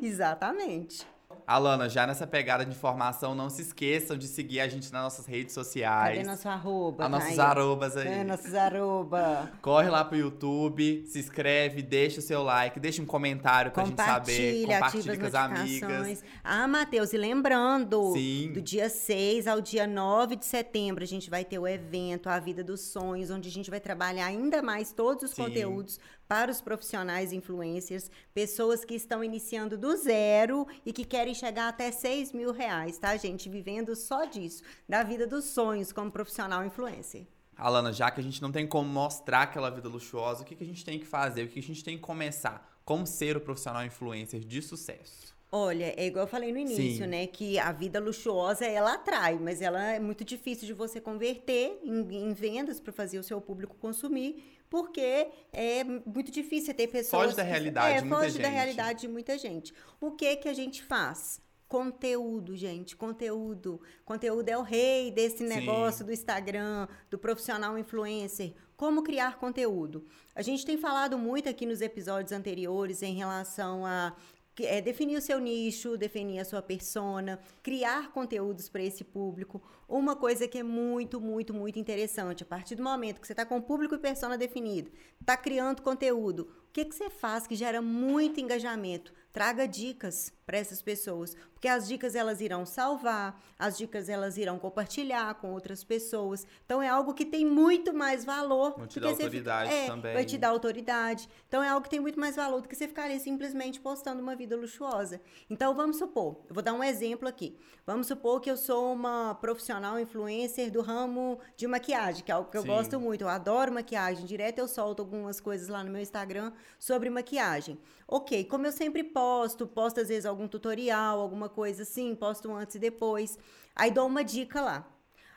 Exatamente. 0.00 1.06
Alana, 1.46 1.88
já 1.88 2.04
nessa 2.06 2.26
pegada 2.26 2.64
de 2.64 2.72
informação, 2.72 3.32
não 3.32 3.48
se 3.48 3.62
esqueçam 3.62 4.18
de 4.18 4.26
seguir 4.26 4.58
a 4.58 4.66
gente 4.66 4.92
nas 4.92 5.02
nossas 5.02 5.26
redes 5.26 5.54
sociais. 5.54 6.16
Cadê 6.16 6.28
nosso 6.28 6.48
arroba? 6.48 7.04
As 7.04 7.10
nossas 7.10 7.38
Aí. 7.38 7.40
arrobas 7.40 7.96
aí. 7.96 8.08
É, 8.08 8.24
nossos 8.24 8.52
arroba. 8.52 9.52
Corre 9.62 9.88
lá 9.88 10.04
pro 10.04 10.16
YouTube, 10.16 11.04
se 11.06 11.20
inscreve, 11.20 11.82
deixa 11.82 12.18
o 12.18 12.22
seu 12.22 12.42
like, 12.42 12.80
deixa 12.80 13.00
um 13.00 13.06
comentário 13.06 13.70
pra 13.70 13.84
gente 13.84 13.96
saber. 13.96 14.66
Compartilha, 14.66 15.16
com 15.16 15.26
as 15.26 15.34
amigas. 15.34 16.24
Ah, 16.42 16.66
Matheus, 16.66 17.12
e 17.12 17.16
lembrando, 17.16 18.12
Sim. 18.12 18.50
do 18.52 18.60
dia 18.60 18.88
6 18.88 19.46
ao 19.46 19.60
dia 19.60 19.86
9 19.86 20.34
de 20.34 20.46
setembro, 20.46 21.04
a 21.04 21.06
gente 21.06 21.30
vai 21.30 21.44
ter 21.44 21.60
o 21.60 21.66
evento 21.68 22.28
A 22.28 22.40
Vida 22.40 22.64
dos 22.64 22.80
Sonhos, 22.80 23.30
onde 23.30 23.48
a 23.48 23.52
gente 23.52 23.70
vai 23.70 23.78
trabalhar 23.78 24.26
ainda 24.26 24.60
mais 24.62 24.92
todos 24.92 25.22
os 25.22 25.30
Sim. 25.30 25.44
conteúdos 25.44 26.00
para 26.28 26.50
os 26.50 26.60
profissionais 26.60 27.32
influencers, 27.32 28.10
pessoas 28.34 28.84
que 28.84 28.94
estão 28.94 29.22
iniciando 29.22 29.78
do 29.78 29.96
zero 29.96 30.66
e 30.84 30.92
que 30.92 31.04
querem 31.04 31.34
chegar 31.36 31.68
até 31.68 31.90
6 31.90 32.32
mil 32.32 32.52
reais, 32.52 32.98
tá, 32.98 33.16
gente? 33.16 33.48
Vivendo 33.48 33.94
só 33.94 34.24
disso, 34.24 34.62
da 34.88 35.02
vida 35.02 35.26
dos 35.26 35.44
sonhos 35.44 35.92
como 35.92 36.10
profissional 36.10 36.64
influencer. 36.64 37.26
Alana, 37.56 37.92
já 37.92 38.10
que 38.10 38.20
a 38.20 38.22
gente 38.22 38.42
não 38.42 38.52
tem 38.52 38.66
como 38.66 38.88
mostrar 38.88 39.42
aquela 39.42 39.70
vida 39.70 39.88
luxuosa, 39.88 40.42
o 40.42 40.44
que, 40.44 40.54
que 40.54 40.64
a 40.64 40.66
gente 40.66 40.84
tem 40.84 40.98
que 40.98 41.06
fazer? 41.06 41.44
O 41.44 41.48
que 41.48 41.58
a 41.58 41.62
gente 41.62 41.82
tem 41.82 41.96
que 41.96 42.02
começar? 42.02 42.80
Como 42.84 43.06
ser 43.06 43.36
o 43.36 43.40
profissional 43.40 43.84
influencer 43.84 44.40
de 44.40 44.60
sucesso? 44.60 45.34
Olha, 45.50 45.94
é 45.96 46.06
igual 46.06 46.24
eu 46.24 46.28
falei 46.28 46.52
no 46.52 46.58
início, 46.58 47.04
Sim. 47.04 47.06
né? 47.06 47.26
Que 47.26 47.58
a 47.58 47.72
vida 47.72 48.00
luxuosa 48.00 48.66
ela 48.66 48.94
atrai, 48.94 49.38
mas 49.38 49.62
ela 49.62 49.82
é 49.92 49.98
muito 49.98 50.24
difícil 50.24 50.66
de 50.66 50.72
você 50.72 51.00
converter 51.00 51.80
em, 51.82 52.00
em 52.14 52.32
vendas 52.34 52.80
para 52.80 52.92
fazer 52.92 53.18
o 53.18 53.22
seu 53.22 53.40
público 53.40 53.76
consumir, 53.76 54.55
porque 54.68 55.28
é 55.52 55.84
muito 55.84 56.30
difícil 56.30 56.74
ter 56.74 56.88
pessoas. 56.88 57.24
Foge 57.24 57.36
da 57.36 57.42
realidade 57.42 57.98
é, 57.98 58.00
de 58.02 58.06
muita 58.06 58.24
foge 58.24 58.38
da 58.38 58.44
gente. 58.44 58.54
realidade 58.54 59.00
de 59.00 59.08
muita 59.08 59.38
gente. 59.38 59.74
O 60.00 60.10
que 60.12 60.36
que 60.36 60.48
a 60.48 60.54
gente 60.54 60.82
faz? 60.82 61.40
Conteúdo, 61.68 62.56
gente, 62.56 62.94
conteúdo. 62.94 63.80
Conteúdo 64.04 64.48
é 64.48 64.56
o 64.56 64.62
rei 64.62 65.10
desse 65.10 65.38
Sim. 65.38 65.48
negócio 65.48 66.04
do 66.04 66.12
Instagram, 66.12 66.86
do 67.10 67.18
profissional 67.18 67.76
influencer. 67.76 68.54
Como 68.76 69.02
criar 69.02 69.38
conteúdo? 69.38 70.06
A 70.34 70.42
gente 70.42 70.64
tem 70.64 70.76
falado 70.76 71.18
muito 71.18 71.48
aqui 71.48 71.66
nos 71.66 71.80
episódios 71.80 72.30
anteriores 72.30 73.02
em 73.02 73.14
relação 73.14 73.84
a 73.84 74.14
é 74.64 74.80
definir 74.80 75.16
o 75.16 75.20
seu 75.20 75.38
nicho, 75.38 75.96
definir 75.96 76.38
a 76.38 76.44
sua 76.44 76.62
persona, 76.62 77.40
criar 77.62 78.12
conteúdos 78.12 78.68
para 78.68 78.82
esse 78.82 79.04
público. 79.04 79.62
Uma 79.88 80.16
coisa 80.16 80.48
que 80.48 80.58
é 80.58 80.62
muito, 80.62 81.20
muito, 81.20 81.52
muito 81.52 81.78
interessante, 81.78 82.42
a 82.42 82.46
partir 82.46 82.74
do 82.74 82.82
momento 82.82 83.20
que 83.20 83.26
você 83.26 83.32
está 83.32 83.44
com 83.44 83.60
público 83.60 83.94
e 83.94 83.98
persona 83.98 84.38
definido, 84.38 84.90
está 85.20 85.36
criando 85.36 85.82
conteúdo, 85.82 86.48
o 86.68 86.72
que, 86.72 86.84
que 86.84 86.94
você 86.94 87.10
faz 87.10 87.46
que 87.46 87.54
gera 87.54 87.80
muito 87.82 88.40
engajamento? 88.40 89.12
Traga 89.32 89.66
dicas. 89.66 90.32
Para 90.46 90.58
essas 90.58 90.80
pessoas, 90.80 91.36
porque 91.52 91.66
as 91.66 91.88
dicas 91.88 92.14
elas 92.14 92.40
irão 92.40 92.64
salvar, 92.64 93.42
as 93.58 93.76
dicas 93.76 94.08
elas 94.08 94.38
irão 94.38 94.60
compartilhar 94.60 95.34
com 95.34 95.52
outras 95.52 95.82
pessoas. 95.82 96.46
Então 96.64 96.80
é 96.80 96.88
algo 96.88 97.12
que 97.12 97.26
tem 97.26 97.44
muito 97.44 97.92
mais 97.92 98.24
valor. 98.24 98.74
Vão 98.76 98.86
te 98.86 99.00
dar 99.00 99.08
autoridade 99.08 99.70
fica, 99.70 99.82
é, 99.82 99.86
também. 99.88 100.14
Vai 100.14 100.24
te 100.24 100.38
dar 100.38 100.48
autoridade. 100.50 101.28
Então 101.48 101.62
é 101.64 101.68
algo 101.68 101.82
que 101.82 101.90
tem 101.90 101.98
muito 101.98 102.20
mais 102.20 102.36
valor 102.36 102.62
do 102.62 102.68
que 102.68 102.76
você 102.76 102.86
ficar 102.86 103.04
ali 103.04 103.18
simplesmente 103.18 103.80
postando 103.80 104.22
uma 104.22 104.36
vida 104.36 104.56
luxuosa. 104.56 105.20
Então 105.50 105.74
vamos 105.74 105.96
supor, 105.96 106.36
eu 106.48 106.54
vou 106.54 106.62
dar 106.62 106.72
um 106.72 106.84
exemplo 106.84 107.28
aqui. 107.28 107.58
Vamos 107.84 108.06
supor 108.06 108.40
que 108.40 108.50
eu 108.50 108.56
sou 108.56 108.92
uma 108.92 109.34
profissional 109.36 109.98
influencer 109.98 110.70
do 110.70 110.80
ramo 110.80 111.40
de 111.56 111.66
maquiagem, 111.66 112.24
que 112.24 112.30
é 112.30 112.34
algo 112.34 112.50
que 112.50 112.56
eu 112.56 112.62
Sim. 112.62 112.68
gosto 112.68 113.00
muito. 113.00 113.22
Eu 113.22 113.28
adoro 113.28 113.72
maquiagem. 113.72 114.26
Direto 114.26 114.58
eu 114.58 114.68
solto 114.68 115.02
algumas 115.02 115.40
coisas 115.40 115.68
lá 115.68 115.82
no 115.82 115.90
meu 115.90 116.02
Instagram 116.02 116.52
sobre 116.78 117.10
maquiagem. 117.10 117.78
Ok, 118.08 118.44
como 118.44 118.66
eu 118.66 118.72
sempre 118.72 119.02
posto, 119.02 119.66
posto 119.66 120.00
às 120.00 120.08
vezes 120.08 120.26
algum 120.36 120.46
tutorial, 120.46 121.18
alguma 121.18 121.48
coisa 121.48 121.82
assim, 121.82 122.14
posto 122.14 122.52
antes 122.52 122.76
e 122.76 122.78
depois. 122.78 123.38
Aí 123.74 123.90
dou 123.90 124.06
uma 124.06 124.22
dica 124.22 124.60
lá. 124.60 124.86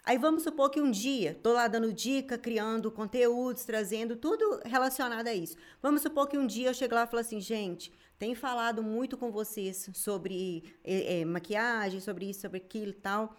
Aí 0.04 0.18
vamos 0.18 0.44
supor 0.44 0.70
que 0.70 0.82
um 0.82 0.92
dia 0.92 1.38
tô 1.42 1.54
lá 1.54 1.68
dando 1.68 1.94
dica, 1.94 2.38
criando 2.38 2.92
conteúdos, 2.92 3.64
trazendo 3.64 4.16
tudo 4.16 4.62
relacionado 4.66 5.28
a 5.28 5.34
isso. 5.34 5.56
Vamos 5.82 6.02
supor 6.02 6.28
que 6.28 6.38
um 6.38 6.46
dia 6.46 6.70
eu 6.70 6.74
chego 6.74 6.96
lá 6.96 7.04
e 7.04 7.08
falo 7.08 7.22
assim, 7.22 7.40
gente, 7.40 7.92
tenho 8.18 8.36
falado 8.36 8.84
muito 8.84 9.18
com 9.18 9.32
vocês 9.32 9.90
sobre 9.94 10.64
é, 10.84 11.22
é, 11.22 11.26
maquiagem, 11.26 12.00
sobre 12.00 12.30
isso, 12.30 12.42
sobre 12.42 12.58
aquilo 12.58 12.92
e 12.92 12.94
tal. 12.94 13.36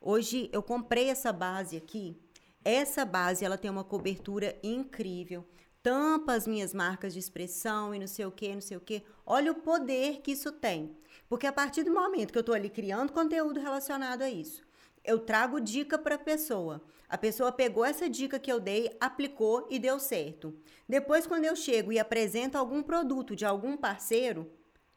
Hoje 0.00 0.50
eu 0.52 0.62
comprei 0.62 1.08
essa 1.08 1.32
base 1.32 1.76
aqui. 1.76 2.16
Essa 2.64 3.04
base 3.04 3.44
ela 3.44 3.58
tem 3.58 3.70
uma 3.70 3.84
cobertura 3.84 4.56
incrível 4.62 5.46
tampa 5.84 6.32
as 6.32 6.46
minhas 6.46 6.72
marcas 6.72 7.12
de 7.12 7.18
expressão 7.18 7.94
e 7.94 7.98
não 7.98 8.06
sei 8.06 8.24
o 8.24 8.32
que, 8.32 8.54
não 8.54 8.60
sei 8.62 8.78
o 8.78 8.80
que. 8.80 9.02
Olha 9.26 9.52
o 9.52 9.56
poder 9.56 10.22
que 10.22 10.32
isso 10.32 10.50
tem. 10.50 10.96
Porque 11.28 11.46
a 11.46 11.52
partir 11.52 11.82
do 11.82 11.92
momento 11.92 12.32
que 12.32 12.38
eu 12.38 12.40
estou 12.40 12.54
ali 12.54 12.68
criando 12.68 13.12
conteúdo 13.12 13.60
relacionado 13.60 14.22
a 14.22 14.30
isso, 14.30 14.62
eu 15.04 15.18
trago 15.18 15.60
dica 15.60 15.98
para 15.98 16.14
a 16.14 16.18
pessoa. 16.18 16.82
A 17.08 17.18
pessoa 17.18 17.52
pegou 17.52 17.84
essa 17.84 18.08
dica 18.08 18.38
que 18.38 18.50
eu 18.50 18.58
dei, 18.58 18.96
aplicou 18.98 19.66
e 19.70 19.78
deu 19.78 19.98
certo. 19.98 20.56
Depois, 20.88 21.26
quando 21.26 21.44
eu 21.44 21.54
chego 21.54 21.92
e 21.92 21.98
apresento 21.98 22.56
algum 22.56 22.82
produto 22.82 23.36
de 23.36 23.44
algum 23.44 23.76
parceiro, 23.76 24.50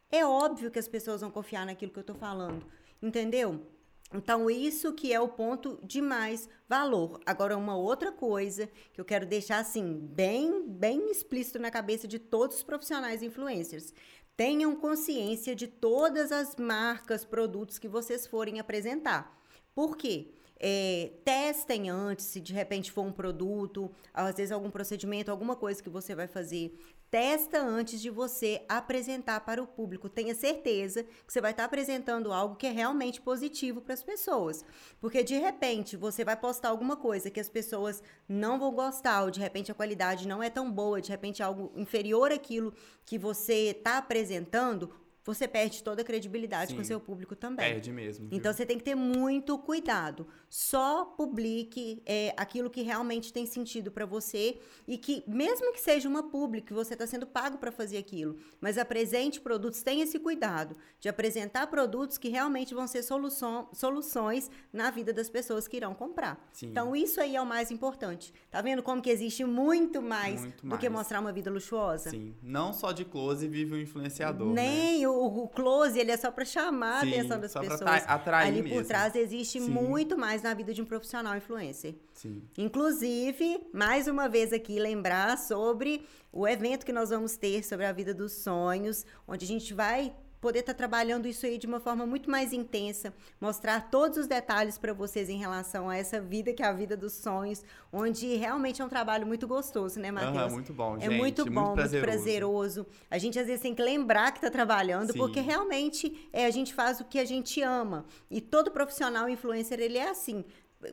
é 0.10 0.26
óbvio 0.26 0.72
que 0.72 0.80
as 0.80 0.88
pessoas 0.88 1.22
vão 1.22 1.30
confiar 1.30 1.66
naquilo 1.66 1.92
que 1.92 2.00
eu 2.00 2.02
estou 2.02 2.16
falando. 2.16 2.66
Entendeu? 3.02 3.68
Então, 4.14 4.50
isso 4.50 4.94
que 4.94 5.12
é 5.12 5.20
o 5.20 5.28
ponto 5.28 5.78
de 5.84 6.02
mais 6.02 6.48
valor. 6.68 7.20
Agora, 7.26 7.58
uma 7.58 7.76
outra 7.76 8.10
coisa 8.10 8.70
que 8.94 9.02
eu 9.02 9.06
quero 9.06 9.26
deixar 9.26 9.60
assim, 9.60 10.00
bem, 10.14 10.66
bem 10.66 11.12
explícito 11.12 11.60
na 11.60 11.70
cabeça 11.70 12.08
de 12.08 12.18
todos 12.18 12.56
os 12.56 12.64
profissionais 12.64 13.22
influencers. 13.22 13.94
Tenham 14.38 14.76
consciência 14.76 15.56
de 15.56 15.66
todas 15.66 16.32
as 16.32 16.56
marcas, 16.56 17.26
produtos 17.26 17.80
que 17.80 17.88
vocês 17.88 18.28
forem 18.28 18.60
apresentar. 18.60 19.36
Por 19.74 19.98
quê? 19.98 20.28
É, 20.60 21.12
testem 21.24 21.90
antes, 21.90 22.26
se 22.26 22.42
de 22.42 22.54
repente 22.54 22.92
for 22.92 23.04
um 23.04 23.12
produto, 23.12 23.92
às 24.14 24.36
vezes 24.36 24.52
algum 24.52 24.72
procedimento, 24.72 25.30
alguma 25.30 25.56
coisa 25.56 25.82
que 25.82 25.90
você 25.90 26.16
vai 26.16 26.28
fazer. 26.28 26.78
Testa 27.10 27.60
antes 27.60 28.02
de 28.02 28.10
você 28.10 28.66
apresentar 28.68 29.40
para 29.42 29.64
o 29.64 29.68
público. 29.68 30.10
Tenha 30.10 30.36
certeza 30.36 31.04
que 31.04 31.32
você 31.32 31.40
vai 31.40 31.52
estar 31.52 31.64
apresentando 31.64 32.34
algo 32.34 32.58
que 32.58 32.68
é 32.68 32.72
realmente 32.72 33.22
positivo 33.22 33.80
para 33.80 33.94
as 33.94 34.04
pessoas. 34.04 34.66
Porque 35.00 35.24
de 35.24 35.38
repente 35.38 35.96
você 35.96 36.26
vai 36.26 36.36
postar 36.36 36.68
alguma 36.70 36.98
coisa 36.98 37.32
que 37.32 37.40
as 37.40 37.48
pessoas 37.48 38.04
não 38.28 38.60
vão 38.60 38.74
gostar, 38.74 39.24
ou 39.24 39.32
de 39.32 39.40
repente 39.40 39.72
a 39.72 39.76
qualidade 39.76 40.28
não 40.28 40.44
é 40.44 40.50
tão 40.50 40.70
boa, 40.70 41.00
de 41.00 41.10
repente 41.10 41.42
algo 41.42 41.72
inferior 41.76 42.32
àquilo 42.32 42.74
que 43.06 43.18
você 43.18 43.70
está 43.70 44.00
apresentando, 44.00 44.92
você 45.28 45.46
perde 45.46 45.84
toda 45.84 46.02
a 46.02 46.06
credibilidade 46.06 46.70
Sim, 46.70 46.78
com 46.78 46.82
o 46.82 46.86
seu 46.86 47.02
público 47.02 47.36
também. 47.36 47.74
Perde 47.74 47.92
mesmo. 47.92 48.30
Viu? 48.30 48.38
Então 48.38 48.54
você 48.54 48.66
tem 48.66 48.78
que 48.78 48.84
ter 48.84 48.96
muito 48.96 49.58
cuidado. 49.58 50.26
Só 50.50 51.04
publique 51.04 52.02
é, 52.06 52.34
aquilo 52.38 52.70
que 52.70 52.82
realmente 52.82 53.34
tem 53.34 53.46
sentido 53.46 53.92
para 53.92 54.06
você 54.06 54.58
e 54.88 54.98
que, 54.98 55.26
mesmo 55.28 55.74
que 55.74 55.82
seja 55.82 56.08
uma 56.08 56.24
publi, 56.24 56.62
que 56.62 56.74
você 56.74 56.94
está 56.94 57.06
sendo 57.06 57.28
pago 57.28 57.58
para 57.58 57.74
fazer 57.74 57.98
aquilo, 57.98 58.38
mas 58.62 58.78
apresente 58.78 59.42
produtos, 59.42 59.84
tenha 59.84 60.06
esse 60.06 60.18
cuidado 60.18 60.78
de 60.98 61.10
apresentar 61.10 61.68
produtos 61.68 62.18
que 62.18 62.30
realmente 62.30 62.74
vão 62.74 62.88
ser 62.88 63.04
solução, 63.04 63.68
soluções 63.74 64.50
na 64.72 64.90
vida 64.90 65.12
das 65.12 65.30
pessoas 65.30 65.68
que 65.68 65.76
irão 65.76 65.94
comprar. 65.94 66.50
Sim. 66.54 66.68
Então 66.68 66.96
isso 66.96 67.20
aí 67.20 67.36
é 67.36 67.42
o 67.42 67.46
mais 67.46 67.70
importante. 67.70 68.34
Tá 68.50 68.62
vendo 68.62 68.82
como 68.82 69.02
que 69.02 69.10
existe 69.10 69.44
muito 69.44 70.02
mais 70.02 70.40
muito 70.40 70.62
do 70.62 70.68
mais. 70.70 70.80
que 70.80 70.88
mostrar 70.88 71.20
uma 71.20 71.34
vida 71.34 71.52
luxuosa? 71.52 72.12
Sim. 72.12 72.34
Não 72.42 72.72
só 72.72 72.94
de 72.94 73.04
close 73.04 73.46
vive 73.46 73.74
o 73.74 73.82
influenciador. 73.82 74.54
Nem 74.54 75.02
né? 75.02 75.08
o 75.10 75.17
o, 75.26 75.48
close, 75.48 75.98
ele 75.98 76.12
é 76.12 76.18
só 76.18 76.32
para 76.32 76.46
chamar 76.46 77.02
Sim, 77.02 77.14
a 77.14 77.20
atenção 77.20 77.40
das 77.40 77.54
pessoas. 77.54 78.04
atrair 78.08 78.48
Ali 78.48 78.62
mesmo. 78.62 78.78
por 78.78 78.86
trás 78.86 79.16
existe 79.16 79.60
Sim. 79.60 79.70
muito 79.70 80.18
mais 80.18 80.42
na 80.42 80.54
vida 80.54 80.74
de 80.74 80.82
um 80.82 80.86
profissional 80.86 81.36
influencer. 81.36 81.96
Sim. 82.14 82.42
Inclusive, 82.58 83.68
mais 83.74 84.08
uma 84.08 84.28
vez 84.28 84.54
aqui, 84.54 84.80
lembrar 84.80 85.38
sobre 85.38 86.06
o 86.32 86.48
evento 86.48 86.86
que 86.86 86.94
nós 86.94 87.10
vamos 87.10 87.36
ter 87.38 87.64
sobre 87.64 87.86
a 87.86 87.92
vida 87.92 88.14
dos 88.14 88.34
sonhos, 88.34 89.06
onde 89.28 89.46
a 89.46 89.48
gente 89.48 89.74
vai 89.74 90.14
poder 90.40 90.60
estar 90.60 90.74
tá 90.74 90.78
trabalhando 90.78 91.28
isso 91.28 91.46
aí 91.46 91.58
de 91.58 91.68
uma 91.68 91.80
forma 91.80 92.06
muito 92.06 92.30
mais 92.30 92.54
intensa, 92.54 93.14
mostrar 93.40 93.90
todos 93.90 94.18
os 94.18 94.28
detalhes 94.28 94.78
para 94.78 94.94
vocês 94.94 95.30
em 95.30 95.38
relação 95.38 95.90
a 95.90 95.98
essa 95.98 96.20
vida 96.22 96.54
que 96.54 96.64
é 96.64 96.66
a 96.66 96.74
vida 96.74 96.96
dos 96.96 97.14
sonhos, 97.14 97.64
onde 97.92 98.36
realmente 98.36 98.82
é 98.82 98.86
um 98.86 98.90
trabalho 98.90 99.26
muito 99.26 99.48
gostoso, 99.48 100.00
né, 100.00 100.12
Matheus? 100.12 100.46
Uhum, 100.46 100.52
muito 100.52 100.74
bom, 100.74 100.98
é 100.98 101.02
gente. 101.02 101.14
É 101.14 101.18
muito 101.18 101.46
bom, 101.46 101.52
muito 101.52 101.74
prazeroso. 101.74 102.06
muito 102.06 102.06
prazeroso. 102.06 102.88
A 103.10 103.18
gente 103.18 103.40
às 103.40 103.48
vezes 103.48 103.62
tem 103.62 103.74
que 103.74 103.82
lembrar 103.82 104.32
que 104.32 104.38
está 104.38 104.50
trabalhando, 104.50 105.12
Sim. 105.12 105.18
porque 105.18 105.40
realmente 105.40 106.30
é, 106.32 106.46
a 106.46 106.52
gente 106.52 106.74
faz 106.74 107.00
o 107.00 107.06
que 107.06 107.20
a 107.20 107.26
gente 107.26 107.62
ama. 107.62 108.06
E 108.30 108.42
todo 108.42 108.72
profissional 108.72 109.28
influencer, 109.30 109.80
ele 109.80 109.98
é 109.98 110.10
assim 110.10 110.44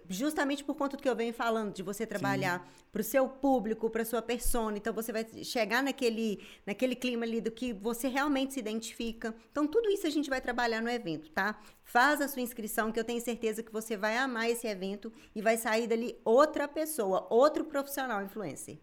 justamente 0.09 0.65
por 0.65 0.75
conta 0.75 0.97
do 0.97 1.03
que 1.03 1.09
eu 1.09 1.17
venho 1.17 1.33
falando, 1.33 1.73
de 1.73 1.83
você 1.83 2.07
trabalhar 2.07 2.67
para 2.91 3.01
o 3.01 3.05
seu 3.05 3.29
público, 3.29 3.91
para 3.91 4.05
sua 4.05 4.23
persona. 4.23 4.77
Então 4.77 4.93
você 4.93 5.13
vai 5.13 5.27
chegar 5.45 5.83
naquele, 5.83 6.41
naquele 6.67 6.95
clima 6.95 7.25
ali 7.25 7.41
do 7.41 7.51
que 7.51 7.73
você 7.73 8.09
realmente 8.09 8.55
se 8.55 8.61
identifica. 8.61 9.35
Então 9.51 9.67
tudo 9.67 9.91
isso 9.91 10.07
a 10.07 10.11
gente 10.11 10.31
vai 10.31 10.41
trabalhar 10.41 10.81
no 10.81 10.89
evento, 10.89 11.31
tá? 11.31 11.61
Faz 11.83 12.21
a 12.21 12.29
sua 12.29 12.43
inscrição, 12.43 12.91
que 12.91 12.99
eu 12.99 13.05
tenho 13.05 13.21
certeza 13.21 13.63
que 13.63 13.73
você 13.73 13.97
vai 13.97 14.17
amar 14.17 14.49
esse 14.49 14.67
evento 14.67 15.13
e 15.35 15.43
vai 15.43 15.57
sair 15.57 15.87
dali 15.87 16.19
outra 16.25 16.67
pessoa, 16.67 17.27
outro 17.31 17.65
profissional 17.65 18.23
influencer. 18.23 18.79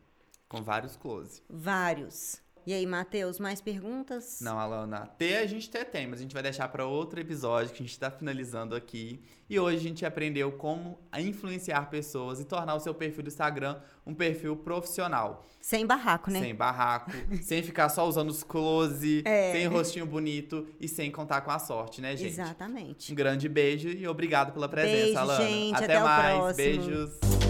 Com 0.47 0.61
vários 0.61 0.97
close. 0.97 1.41
Vários. 1.49 2.41
E 2.65 2.73
aí, 2.73 2.85
Matheus, 2.85 3.39
mais 3.39 3.59
perguntas? 3.59 4.39
Não, 4.39 4.59
Alana. 4.59 5.07
Ter 5.17 5.37
a 5.37 5.47
gente 5.47 5.67
até 5.69 5.83
tem, 5.83 6.07
mas 6.07 6.19
a 6.19 6.21
gente 6.21 6.33
vai 6.33 6.43
deixar 6.43 6.67
para 6.67 6.85
outro 6.85 7.19
episódio 7.19 7.69
que 7.69 7.81
a 7.81 7.85
gente 7.85 7.91
está 7.91 8.11
finalizando 8.11 8.75
aqui. 8.75 9.19
E 9.49 9.59
hoje 9.59 9.77
a 9.77 9.81
gente 9.81 10.05
aprendeu 10.05 10.51
como 10.53 10.99
influenciar 11.17 11.89
pessoas 11.89 12.39
e 12.39 12.45
tornar 12.45 12.75
o 12.75 12.79
seu 12.79 12.93
perfil 12.93 13.23
do 13.23 13.27
Instagram 13.29 13.79
um 14.05 14.13
perfil 14.13 14.55
profissional. 14.55 15.45
Sem 15.59 15.85
barraco, 15.85 16.29
né? 16.31 16.39
Sem 16.39 16.55
barraco, 16.55 17.11
sem 17.41 17.63
ficar 17.63 17.89
só 17.89 18.07
usando 18.07 18.29
os 18.29 18.43
close, 18.43 19.23
é. 19.25 19.51
sem 19.51 19.67
rostinho 19.67 20.05
bonito 20.05 20.67
e 20.79 20.87
sem 20.87 21.11
contar 21.11 21.41
com 21.41 21.51
a 21.51 21.59
sorte, 21.59 21.99
né, 21.99 22.15
gente? 22.15 22.29
Exatamente. 22.29 23.11
Um 23.11 23.15
grande 23.15 23.49
beijo 23.49 23.89
e 23.89 24.07
obrigado 24.07 24.53
pela 24.53 24.69
presença, 24.69 25.03
beijo, 25.03 25.17
Alana. 25.19 25.43
Gente, 25.43 25.75
até, 25.75 25.95
até 25.95 25.99
mais. 25.99 26.55
Beijos. 26.55 27.40